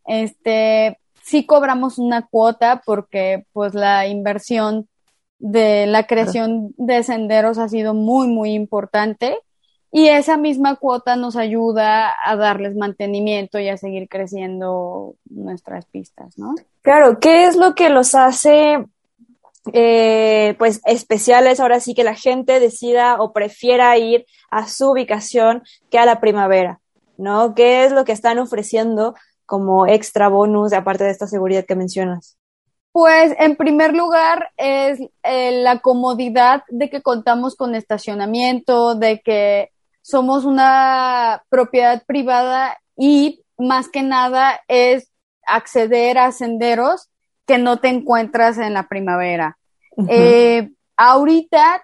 [0.07, 4.89] este, sí cobramos una cuota porque pues la inversión
[5.39, 9.37] de la creación de senderos ha sido muy, muy importante
[9.97, 16.37] y esa misma cuota nos ayuda a darles mantenimiento y a seguir creciendo nuestras pistas,
[16.37, 16.55] ¿no?
[16.83, 18.85] Claro, ¿qué es lo que los hace
[19.73, 25.63] eh, pues especiales ahora sí que la gente decida o prefiera ir a su ubicación
[25.91, 26.79] que a la primavera,
[27.17, 27.55] ¿no?
[27.55, 29.15] ¿Qué es lo que están ofreciendo
[29.47, 32.37] como extra bonus, aparte de esta seguridad que mencionas?
[32.93, 39.71] Pues en primer lugar es eh, la comodidad de que contamos con estacionamiento, de que
[40.07, 45.11] somos una propiedad privada y más que nada es
[45.45, 47.09] acceder a senderos
[47.45, 49.59] que no te encuentras en la primavera.
[50.09, 51.83] Eh, ahorita,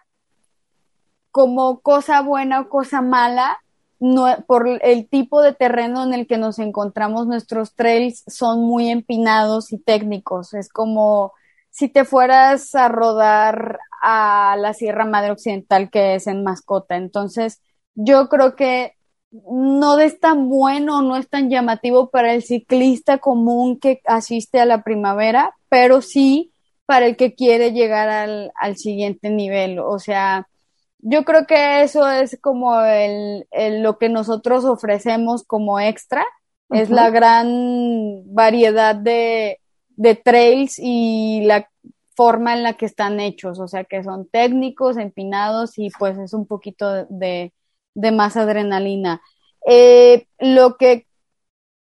[1.32, 3.58] como cosa buena o cosa mala,
[3.98, 8.88] no, por el tipo de terreno en el que nos encontramos, nuestros trails son muy
[8.88, 10.54] empinados y técnicos.
[10.54, 11.32] Es como
[11.70, 16.94] si te fueras a rodar a la Sierra Madre Occidental, que es en Mascota.
[16.94, 17.60] Entonces,
[17.94, 18.94] yo creo que
[19.30, 24.66] no es tan bueno, no es tan llamativo para el ciclista común que asiste a
[24.66, 26.52] la primavera, pero sí
[26.84, 29.78] para el que quiere llegar al, al siguiente nivel.
[29.78, 30.48] O sea,
[30.98, 33.46] yo creo que eso es como el,
[33.82, 36.24] lo que nosotros ofrecemos como extra,
[36.70, 41.68] es la gran variedad de, de trails y la
[42.14, 46.32] forma en la que están hechos, o sea que son técnicos, empinados y pues es
[46.32, 47.52] un poquito de,
[47.94, 49.22] de más adrenalina.
[49.66, 51.06] Eh, lo que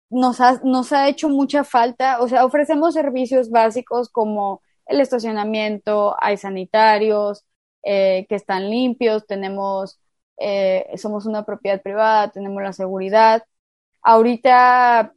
[0.09, 6.15] nos ha, nos ha hecho mucha falta, o sea, ofrecemos servicios básicos como el estacionamiento,
[6.19, 7.45] hay sanitarios
[7.83, 9.99] eh, que están limpios, tenemos,
[10.37, 13.43] eh, somos una propiedad privada, tenemos la seguridad.
[14.03, 15.13] Ahorita,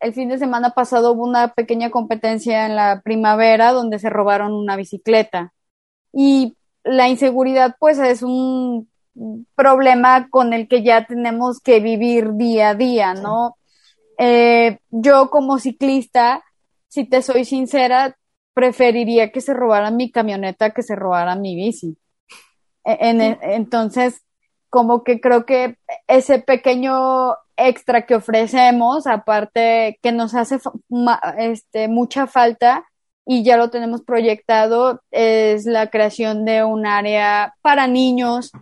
[0.00, 4.54] el fin de semana pasado hubo una pequeña competencia en la primavera donde se robaron
[4.54, 5.52] una bicicleta
[6.12, 8.89] y la inseguridad pues es un
[9.54, 13.56] problema con el que ya tenemos que vivir día a día, ¿no?
[14.18, 16.44] Eh, yo como ciclista,
[16.88, 18.16] si te soy sincera,
[18.54, 21.96] preferiría que se robaran mi camioneta que se robaran mi bici.
[22.84, 24.22] E, e, entonces,
[24.68, 30.58] como que creo que ese pequeño extra que ofrecemos, aparte que nos hace
[31.38, 32.84] este, mucha falta
[33.26, 38.52] y ya lo tenemos proyectado, es la creación de un área para niños,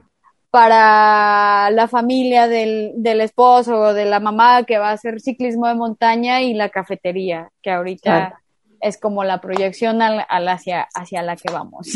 [0.50, 5.68] para la familia del, del esposo o de la mamá que va a hacer ciclismo
[5.68, 8.40] de montaña y la cafetería, que ahorita
[8.80, 11.88] es como la proyección al, hacia, hacia la que vamos.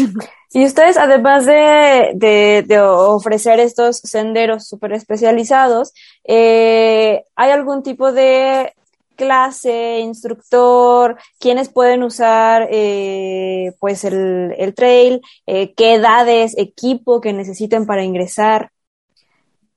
[0.54, 5.94] Y ustedes, además de, de, ofrecer estos senderos súper especializados,
[6.24, 8.74] eh, ¿hay algún tipo de
[9.22, 17.86] clase, instructor, quiénes pueden usar eh, pues el, trail, eh, qué edades, equipo que necesiten
[17.86, 18.72] para ingresar.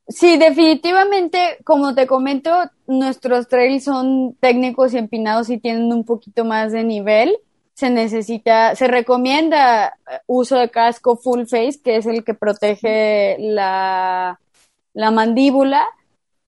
[0.07, 2.49] Sí, definitivamente, como te comento,
[2.87, 7.37] nuestros trails son técnicos y empinados y tienen un poquito más de nivel.
[7.75, 14.39] Se necesita, se recomienda uso de casco full face, que es el que protege la,
[14.93, 15.85] la mandíbula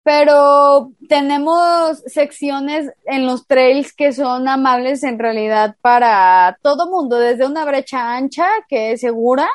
[0.07, 7.45] pero tenemos secciones en los trails que son amables en realidad para todo mundo, desde
[7.45, 9.49] una brecha ancha que es segura,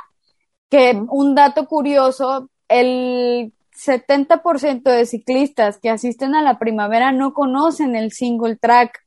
[0.68, 7.96] que un dato curioso, el 70% de ciclistas que asisten a la primavera no conocen
[7.96, 9.06] el single track,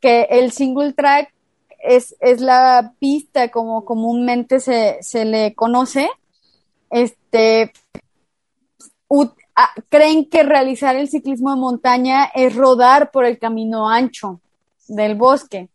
[0.00, 1.32] que el single track
[1.78, 6.10] es, es la pista como comúnmente se, se le conoce,
[6.90, 7.72] este,
[9.88, 14.40] creen que realizar el ciclismo de montaña es rodar por el camino ancho
[14.88, 15.68] del bosque.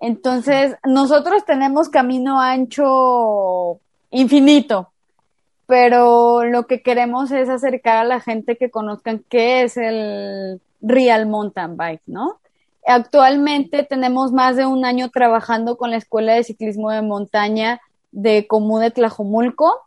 [0.00, 3.78] Entonces, nosotros tenemos camino ancho
[4.10, 4.90] infinito,
[5.66, 11.26] pero lo que queremos es acercar a la gente que conozcan qué es el real
[11.26, 12.38] mountain bike, ¿no?
[12.86, 17.80] Actualmente tenemos más de un año trabajando con la Escuela de Ciclismo de Montaña
[18.12, 19.83] de Común de Tlajomulco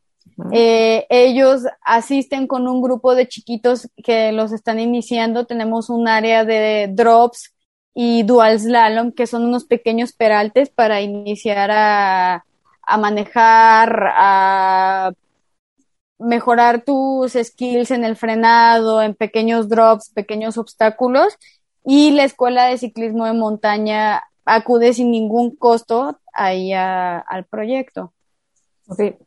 [0.52, 5.46] eh, ellos asisten con un grupo de chiquitos que los están iniciando.
[5.46, 7.54] Tenemos un área de drops
[7.94, 12.46] y dual slalom, que son unos pequeños peraltes para iniciar a,
[12.82, 15.12] a manejar, a
[16.20, 21.38] mejorar tus skills en el frenado, en pequeños drops, pequeños obstáculos.
[21.84, 28.14] Y la escuela de ciclismo de montaña acude sin ningún costo ahí al proyecto.
[28.88, 29.18] Okay.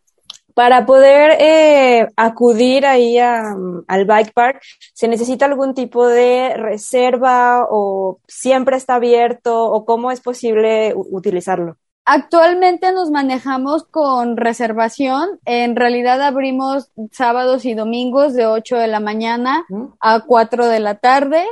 [0.54, 8.18] Para poder eh, acudir ahí al bike park, ¿se necesita algún tipo de reserva o
[8.26, 11.76] siempre está abierto o cómo es posible utilizarlo?
[12.04, 15.38] Actualmente nos manejamos con reservación.
[15.44, 19.64] En realidad abrimos sábados y domingos de 8 de la mañana
[20.00, 21.44] a 4 de la tarde.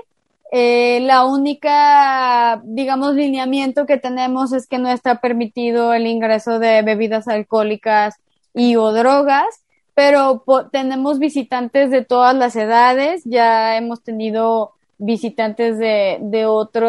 [0.50, 6.82] Eh, la única, digamos, lineamiento que tenemos es que no está permitido el ingreso de
[6.82, 8.16] bebidas alcohólicas
[8.54, 9.46] y o drogas,
[9.94, 16.88] pero tenemos visitantes de todas las edades, ya hemos tenido visitantes de, de otro,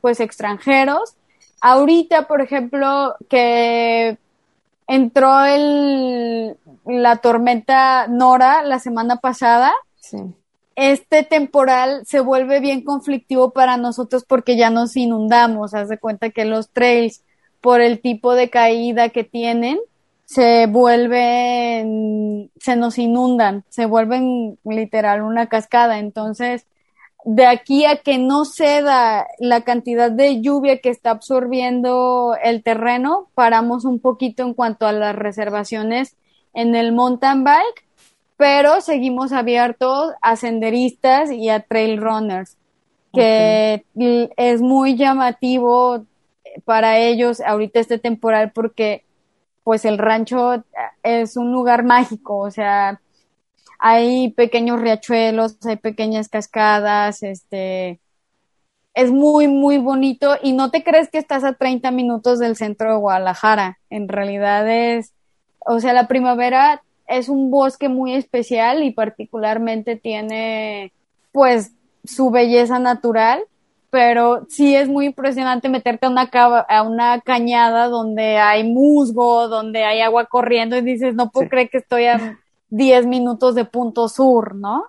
[0.00, 1.14] pues extranjeros.
[1.60, 4.18] Ahorita, por ejemplo, que
[4.86, 10.18] entró el la tormenta Nora la semana pasada, Sí.
[10.76, 15.74] este temporal se vuelve bien conflictivo para nosotros porque ya nos inundamos.
[15.74, 17.24] Haz de cuenta que los trails,
[17.60, 19.80] por el tipo de caída que tienen,
[20.26, 26.00] se vuelven, se nos inundan, se vuelven literal una cascada.
[26.00, 26.66] Entonces,
[27.24, 33.28] de aquí a que no ceda la cantidad de lluvia que está absorbiendo el terreno,
[33.34, 36.16] paramos un poquito en cuanto a las reservaciones
[36.54, 37.86] en el mountain bike,
[38.36, 42.56] pero seguimos abiertos a senderistas y a trail runners,
[43.12, 43.84] que
[44.36, 46.04] es muy llamativo
[46.64, 49.05] para ellos ahorita este temporal porque
[49.66, 50.62] pues el rancho eh,
[51.02, 53.00] es un lugar mágico, o sea,
[53.80, 57.98] hay pequeños riachuelos, hay pequeñas cascadas, este,
[58.94, 62.92] es muy, muy bonito y no te crees que estás a 30 minutos del centro
[62.92, 63.80] de Guadalajara.
[63.90, 65.12] En realidad es,
[65.58, 70.92] o sea, la primavera es un bosque muy especial y particularmente tiene,
[71.32, 71.72] pues,
[72.04, 73.42] su belleza natural,
[73.96, 76.28] pero sí es muy impresionante meterte a una,
[76.68, 81.48] a una cañada donde hay musgo, donde hay agua corriendo y dices, no puedo Sí.
[81.48, 82.38] creer que estoy a
[82.68, 84.84] 10 minutos de punto sur, ¿no?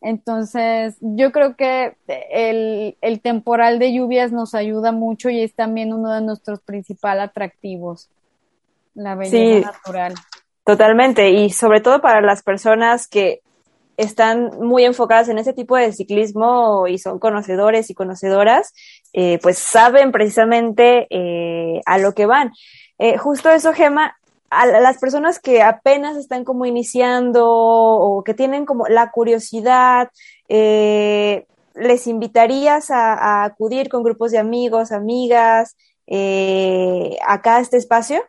[0.00, 1.94] Entonces, yo creo que
[2.32, 7.22] el, el temporal de lluvias nos ayuda mucho y es también uno de nuestros principales
[7.26, 8.08] atractivos,
[8.96, 9.60] la belleza Sí.
[9.60, 10.14] natural.
[10.64, 13.40] Totalmente, y sobre todo para las personas que
[14.02, 18.72] están muy enfocadas en ese tipo de ciclismo y son conocedores y conocedoras,
[19.12, 22.52] eh, pues saben precisamente eh, a lo que van.
[22.98, 24.16] Eh, justo eso, Gema,
[24.50, 30.10] a la- las personas que apenas están como iniciando o que tienen como la curiosidad,
[30.48, 35.74] ¿les invitarías a, a acudir con grupos de amigos, amigas,
[37.26, 38.22] acá a este espacio?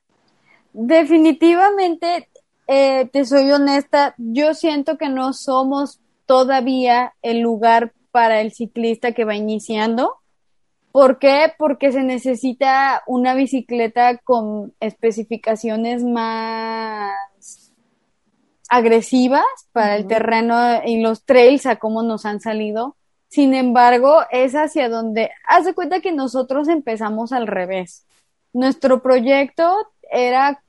[0.73, 2.29] Definitivamente,
[2.67, 9.11] eh, te soy honesta, yo siento que no somos todavía el lugar para el ciclista
[9.11, 10.17] que va iniciando.
[10.91, 11.51] ¿Por qué?
[11.57, 17.13] Porque se necesita una bicicleta con especificaciones más
[18.69, 22.95] agresivas para el terreno y los trails a cómo nos han salido.
[23.27, 28.05] Sin embargo, es hacia donde, haz de cuenta que nosotros empezamos al revés.
[28.53, 30.63] Nuestro proyecto era,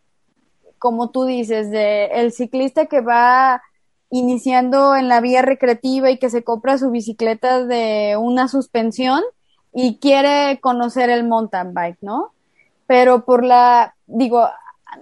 [0.84, 3.62] como tú dices, de el ciclista que va
[4.10, 9.22] iniciando en la vía recreativa y que se compra su bicicleta de una suspensión
[9.72, 12.34] y quiere conocer el mountain bike, ¿no?
[12.86, 14.46] Pero por la, digo,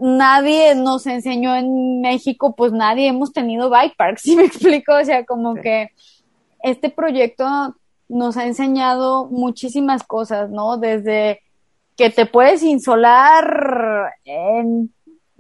[0.00, 4.94] nadie nos enseñó en México, pues nadie hemos tenido bike parks, ¿sí me explico?
[4.94, 5.90] O sea, como que
[6.62, 7.74] este proyecto
[8.08, 10.76] nos ha enseñado muchísimas cosas, ¿no?
[10.76, 11.40] Desde
[11.96, 14.92] que te puedes insolar en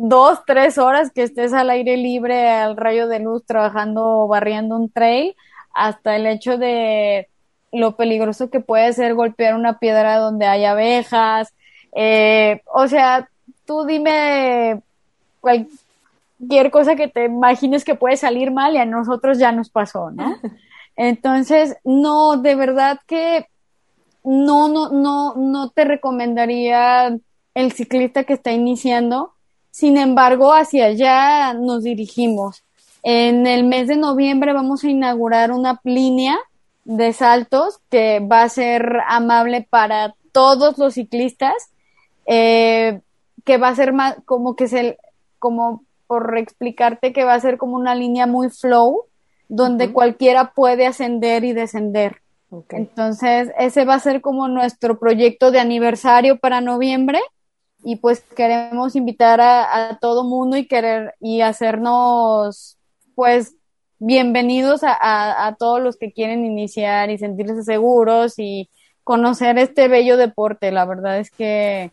[0.02, 4.74] dos, tres horas que estés al aire libre, al rayo de luz, trabajando o barriendo
[4.74, 5.36] un trail,
[5.72, 7.28] hasta el hecho de
[7.70, 11.54] lo peligroso que puede ser golpear una piedra donde hay abejas.
[11.94, 13.28] Eh, o sea,
[13.64, 14.82] tú dime
[15.40, 20.10] cualquier cosa que te imagines que puede salir mal y a nosotros ya nos pasó,
[20.10, 20.36] ¿no?
[20.96, 23.46] Entonces, no, de verdad que
[24.24, 27.16] no, no, no, no te recomendaría
[27.54, 29.34] el ciclista que está iniciando.
[29.72, 32.62] Sin embargo, hacia allá nos dirigimos.
[33.02, 36.38] En el mes de noviembre vamos a inaugurar una línea
[36.84, 41.54] de saltos que va a ser amable para todos los ciclistas,
[42.26, 43.00] eh,
[43.44, 44.98] que va a ser más como que se,
[45.38, 49.06] como por explicarte que va a ser como una línea muy flow,
[49.48, 52.20] donde cualquiera puede ascender y descender.
[52.68, 57.20] Entonces, ese va a ser como nuestro proyecto de aniversario para noviembre
[57.84, 62.78] y pues queremos invitar a, todo mundo y querer y hacernos
[63.14, 63.54] pues
[63.98, 68.70] bienvenidos a, a, a todos los que quieren iniciar y sentirse seguros y
[69.04, 70.72] conocer este bello deporte.
[70.72, 71.92] La verdad es que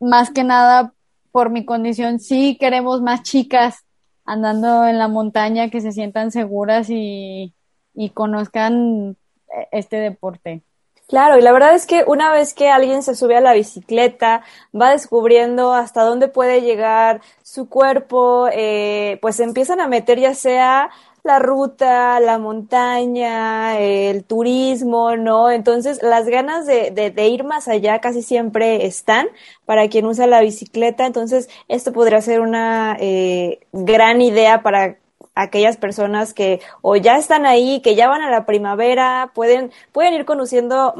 [0.00, 0.92] más que nada
[1.32, 3.84] por mi condición sí queremos más chicas
[4.24, 7.54] andando en la montaña que se sientan seguras y,
[7.94, 9.16] y conozcan
[9.56, 10.62] eh, este deporte.
[11.08, 14.42] Claro, y la verdad es que una vez que alguien se sube a la bicicleta,
[14.78, 20.90] va descubriendo hasta dónde puede llegar su cuerpo, eh, pues empiezan a meter ya sea
[21.22, 25.50] la ruta, la montaña, el turismo, ¿no?
[25.50, 29.26] Entonces las ganas de, de, de ir más allá casi siempre están
[29.66, 34.96] para quien usa la bicicleta, entonces esto podría ser una eh, gran idea para
[35.34, 40.14] aquellas personas que o ya están ahí, que ya van a la primavera, pueden, pueden
[40.14, 40.94] ir conociendo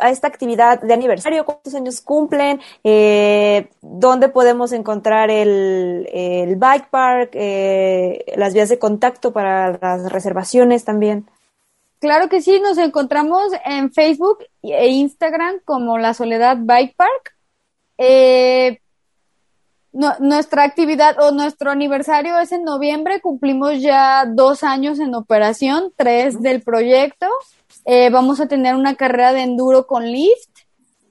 [0.00, 6.88] a esta actividad de aniversario, cuántos años cumplen, eh, dónde podemos encontrar el, el bike
[6.88, 11.28] park, eh, las vías de contacto para las reservaciones también.
[11.98, 17.34] Claro que sí, nos encontramos en Facebook e Instagram como La Soledad Bike Park.
[17.98, 18.80] Eh,
[20.20, 26.40] nuestra actividad o nuestro aniversario es en noviembre, cumplimos ya dos años en operación, tres
[26.40, 27.26] del proyecto.
[27.84, 30.50] Eh, vamos a tener una carrera de enduro con lift.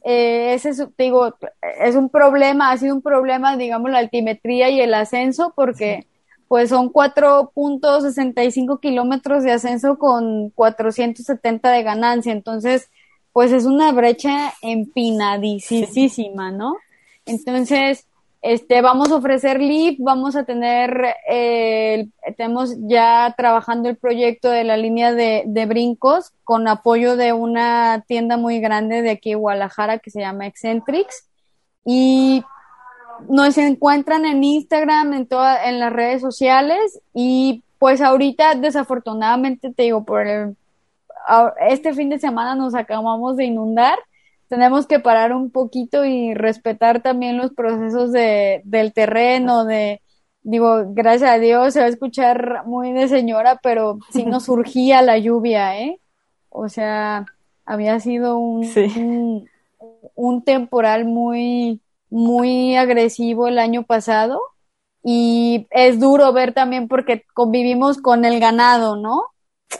[0.04, 1.36] Eh, ese es, digo,
[1.80, 6.06] es un problema, ha sido un problema, digamos, la altimetría y el ascenso, porque
[6.48, 12.32] pues son 4.65 kilómetros de ascenso con 470 de ganancia.
[12.32, 12.90] Entonces,
[13.34, 16.76] pues es una brecha empinadísima, ¿no?
[17.26, 18.06] Entonces,
[18.46, 24.64] este, vamos a ofrecer lift, vamos a tener, eh, tenemos ya trabajando el proyecto de
[24.64, 29.98] la línea de, de, brincos con apoyo de una tienda muy grande de aquí Guadalajara
[29.98, 31.28] que se llama Eccentrics.
[31.86, 32.44] Y
[33.30, 39.84] nos encuentran en Instagram, en todas, en las redes sociales y pues ahorita desafortunadamente te
[39.84, 40.56] digo, por el,
[41.68, 43.98] este fin de semana nos acabamos de inundar
[44.48, 50.02] tenemos que parar un poquito y respetar también los procesos de, del terreno, de,
[50.44, 55.02] digo, gracias a Dios se va a escuchar muy de señora, pero sí nos surgía
[55.02, 56.00] la lluvia, ¿eh?
[56.50, 57.26] O sea,
[57.66, 59.50] había sido un,
[60.16, 64.40] un, temporal muy, muy agresivo el año pasado
[65.04, 69.24] y es duro ver también porque convivimos con el ganado, ¿no?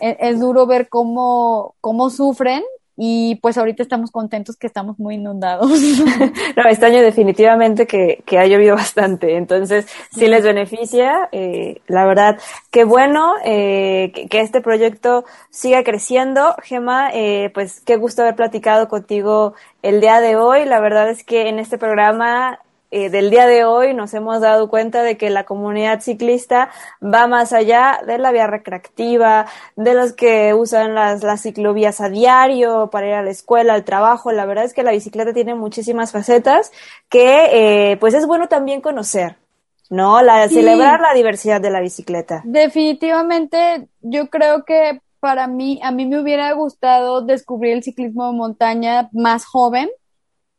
[0.02, 2.64] Es, es duro ver cómo, cómo sufren
[2.98, 5.70] y pues ahorita estamos contentos que estamos muy inundados.
[6.56, 12.06] no, este año definitivamente que, que ha llovido bastante, entonces sí les beneficia, eh, la
[12.06, 12.40] verdad,
[12.72, 16.56] qué bueno eh, que, que, este proyecto siga creciendo.
[16.64, 21.24] Gema, eh, pues qué gusto haber platicado contigo el día de hoy, la verdad es
[21.24, 22.60] que en este programa
[22.92, 26.70] eh, del día de hoy nos hemos dado cuenta de que la comunidad ciclista
[27.02, 32.10] va más allá de la vía recreativa, de los que usan las, las ciclovías a
[32.10, 34.32] diario para ir a la escuela, al trabajo.
[34.32, 36.72] La verdad es que la bicicleta tiene muchísimas facetas
[37.10, 39.38] que eh, pues es bueno también conocer.
[39.90, 40.22] ¿no?
[40.22, 40.56] La, sí.
[40.56, 42.42] Celebrar la diversidad de la bicicleta.
[42.44, 48.38] Definitivamente, yo creo que para mí, a mí me hubiera gustado descubrir el ciclismo de
[48.38, 49.90] montaña más joven,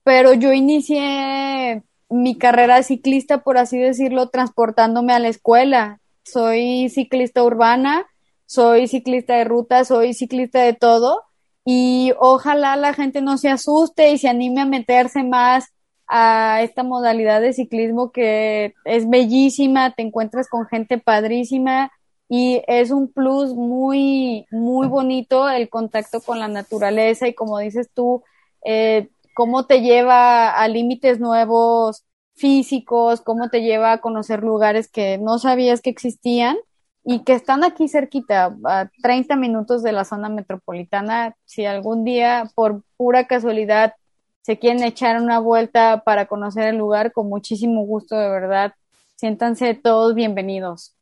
[0.02, 6.00] pero yo inicié mi carrera ciclista, por así decirlo, transportándome a la escuela.
[6.24, 8.06] Soy ciclista urbana,
[8.46, 11.22] soy ciclista de ruta, soy ciclista de todo
[11.64, 15.72] y ojalá la gente no se asuste y se anime a meterse más
[16.06, 21.90] a esta modalidad de ciclismo que es bellísima, te encuentras con gente padrísima
[22.28, 27.90] y es un plus muy, muy bonito el contacto con la naturaleza y como dices
[27.92, 28.22] tú,
[28.64, 32.06] eh, cómo te lleva a límites nuevos
[32.36, 36.56] físicos, cómo te lleva a conocer lugares que no sabías que existían
[37.04, 41.36] y que están aquí cerquita, a 30 minutos de la zona metropolitana.
[41.44, 43.92] Si algún día, por pura casualidad,
[44.40, 48.72] se quieren echar una vuelta para conocer el lugar, con muchísimo gusto, de verdad.
[49.16, 50.95] Siéntanse todos bienvenidos.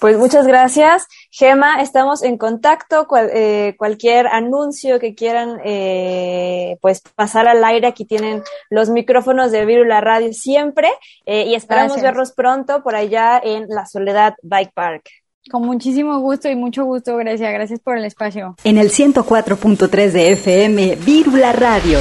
[0.00, 1.80] Pues muchas gracias, Gema.
[1.80, 3.06] Estamos en contacto.
[3.06, 9.52] Cual, eh, cualquier anuncio que quieran, eh, pues pasar al aire, aquí tienen los micrófonos
[9.52, 10.88] de Virula Radio siempre
[11.24, 12.12] eh, y esperamos gracias.
[12.12, 15.08] verlos pronto por allá en La Soledad Bike Park.
[15.50, 17.50] Con muchísimo gusto y mucho gusto, Grecia.
[17.52, 18.56] Gracias por el espacio.
[18.64, 22.00] En el 104.3 de FM, Virula Radio.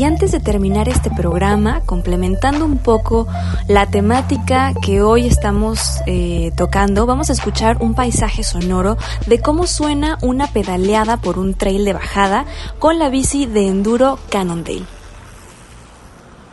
[0.00, 3.26] Y antes de terminar este programa, complementando un poco
[3.68, 8.96] la temática que hoy estamos eh, tocando, vamos a escuchar un paisaje sonoro
[9.26, 12.46] de cómo suena una pedaleada por un trail de bajada
[12.78, 14.86] con la bici de enduro Cannondale.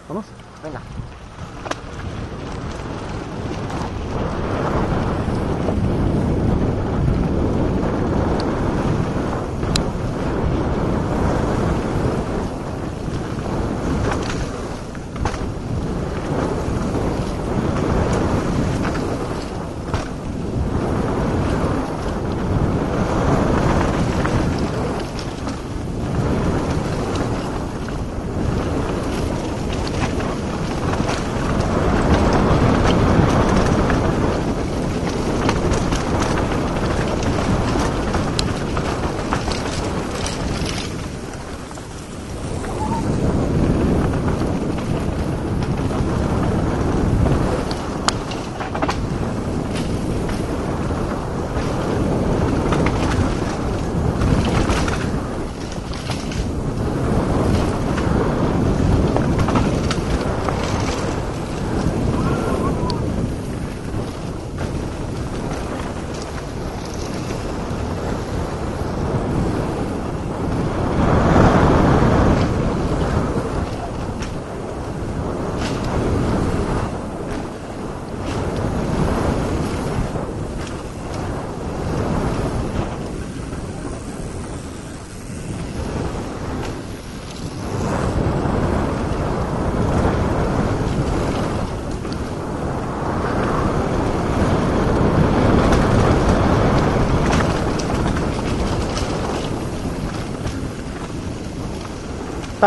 [0.10, 0.26] Vamos,
[0.62, 0.82] venga.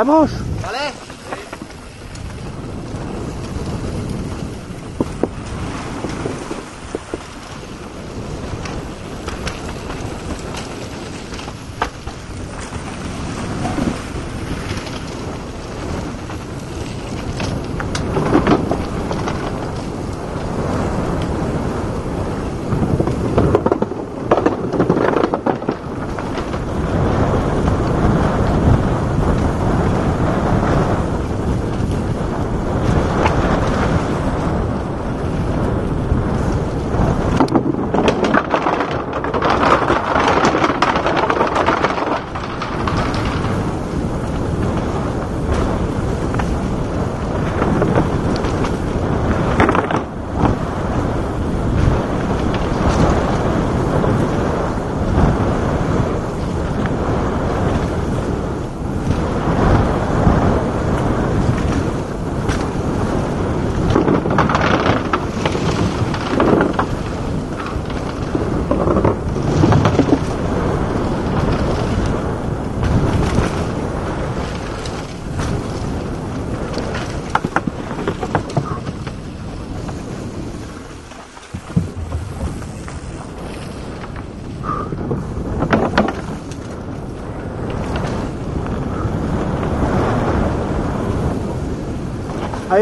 [0.00, 0.39] ¿Estamos?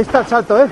[0.01, 0.69] Está el salto, ¿eh?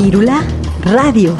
[0.00, 0.44] Vírula
[0.84, 1.36] Radio.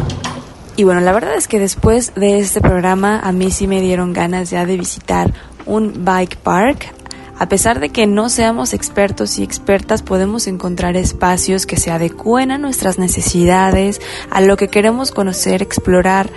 [0.74, 4.12] Y bueno, la verdad es que después de este programa a mí sí me dieron
[4.12, 5.32] ganas ya de visitar
[5.64, 6.92] un bike park.
[7.38, 12.50] A pesar de que no seamos expertos y expertas, podemos encontrar espacios que se adecúen
[12.50, 16.28] a nuestras necesidades, a lo que queremos conocer, explorar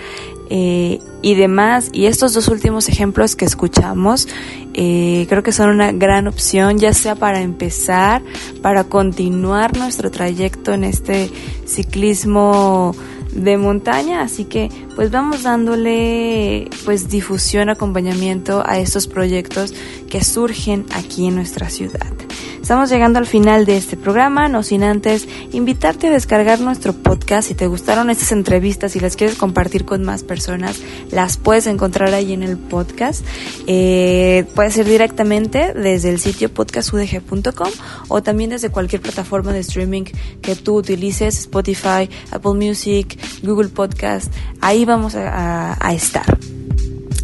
[0.54, 1.88] eh, y demás.
[1.94, 4.28] Y estos dos últimos ejemplos que escuchamos
[4.74, 8.20] eh, creo que son una gran opción, ya sea para empezar,
[8.60, 11.30] para continuar nuestro trayecto en este
[11.64, 12.94] ciclismo
[13.32, 19.74] de montaña, así que pues vamos dándole pues difusión, acompañamiento a estos proyectos
[20.08, 22.12] que surgen aquí en nuestra ciudad.
[22.62, 27.48] Estamos llegando al final de este programa, no sin antes invitarte a descargar nuestro podcast.
[27.48, 30.80] Si te gustaron estas entrevistas y las quieres compartir con más personas,
[31.10, 33.26] las puedes encontrar ahí en el podcast.
[33.66, 37.70] Eh, puede ser directamente desde el sitio podcastudg.com
[38.06, 40.04] o también desde cualquier plataforma de streaming
[40.40, 44.32] que tú utilices, Spotify, Apple Music, Google Podcast.
[44.60, 46.38] Ahí vamos a, estar.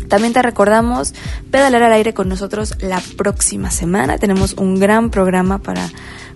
[0.09, 1.15] También te recordamos
[1.51, 4.19] pedalear al aire con nosotros la próxima semana.
[4.19, 5.89] Tenemos un gran programa para,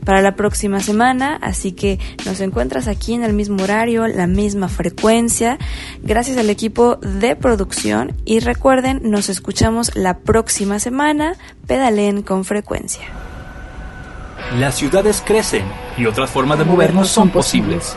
[0.04, 4.68] para la próxima semana, así que nos encuentras aquí en el mismo horario, la misma
[4.68, 5.58] frecuencia.
[6.02, 11.36] Gracias al equipo de producción y recuerden, nos escuchamos la próxima semana.
[11.66, 13.06] Pedaleen con frecuencia.
[14.58, 15.64] Las ciudades crecen
[15.96, 17.96] y otras formas de movernos son posibles.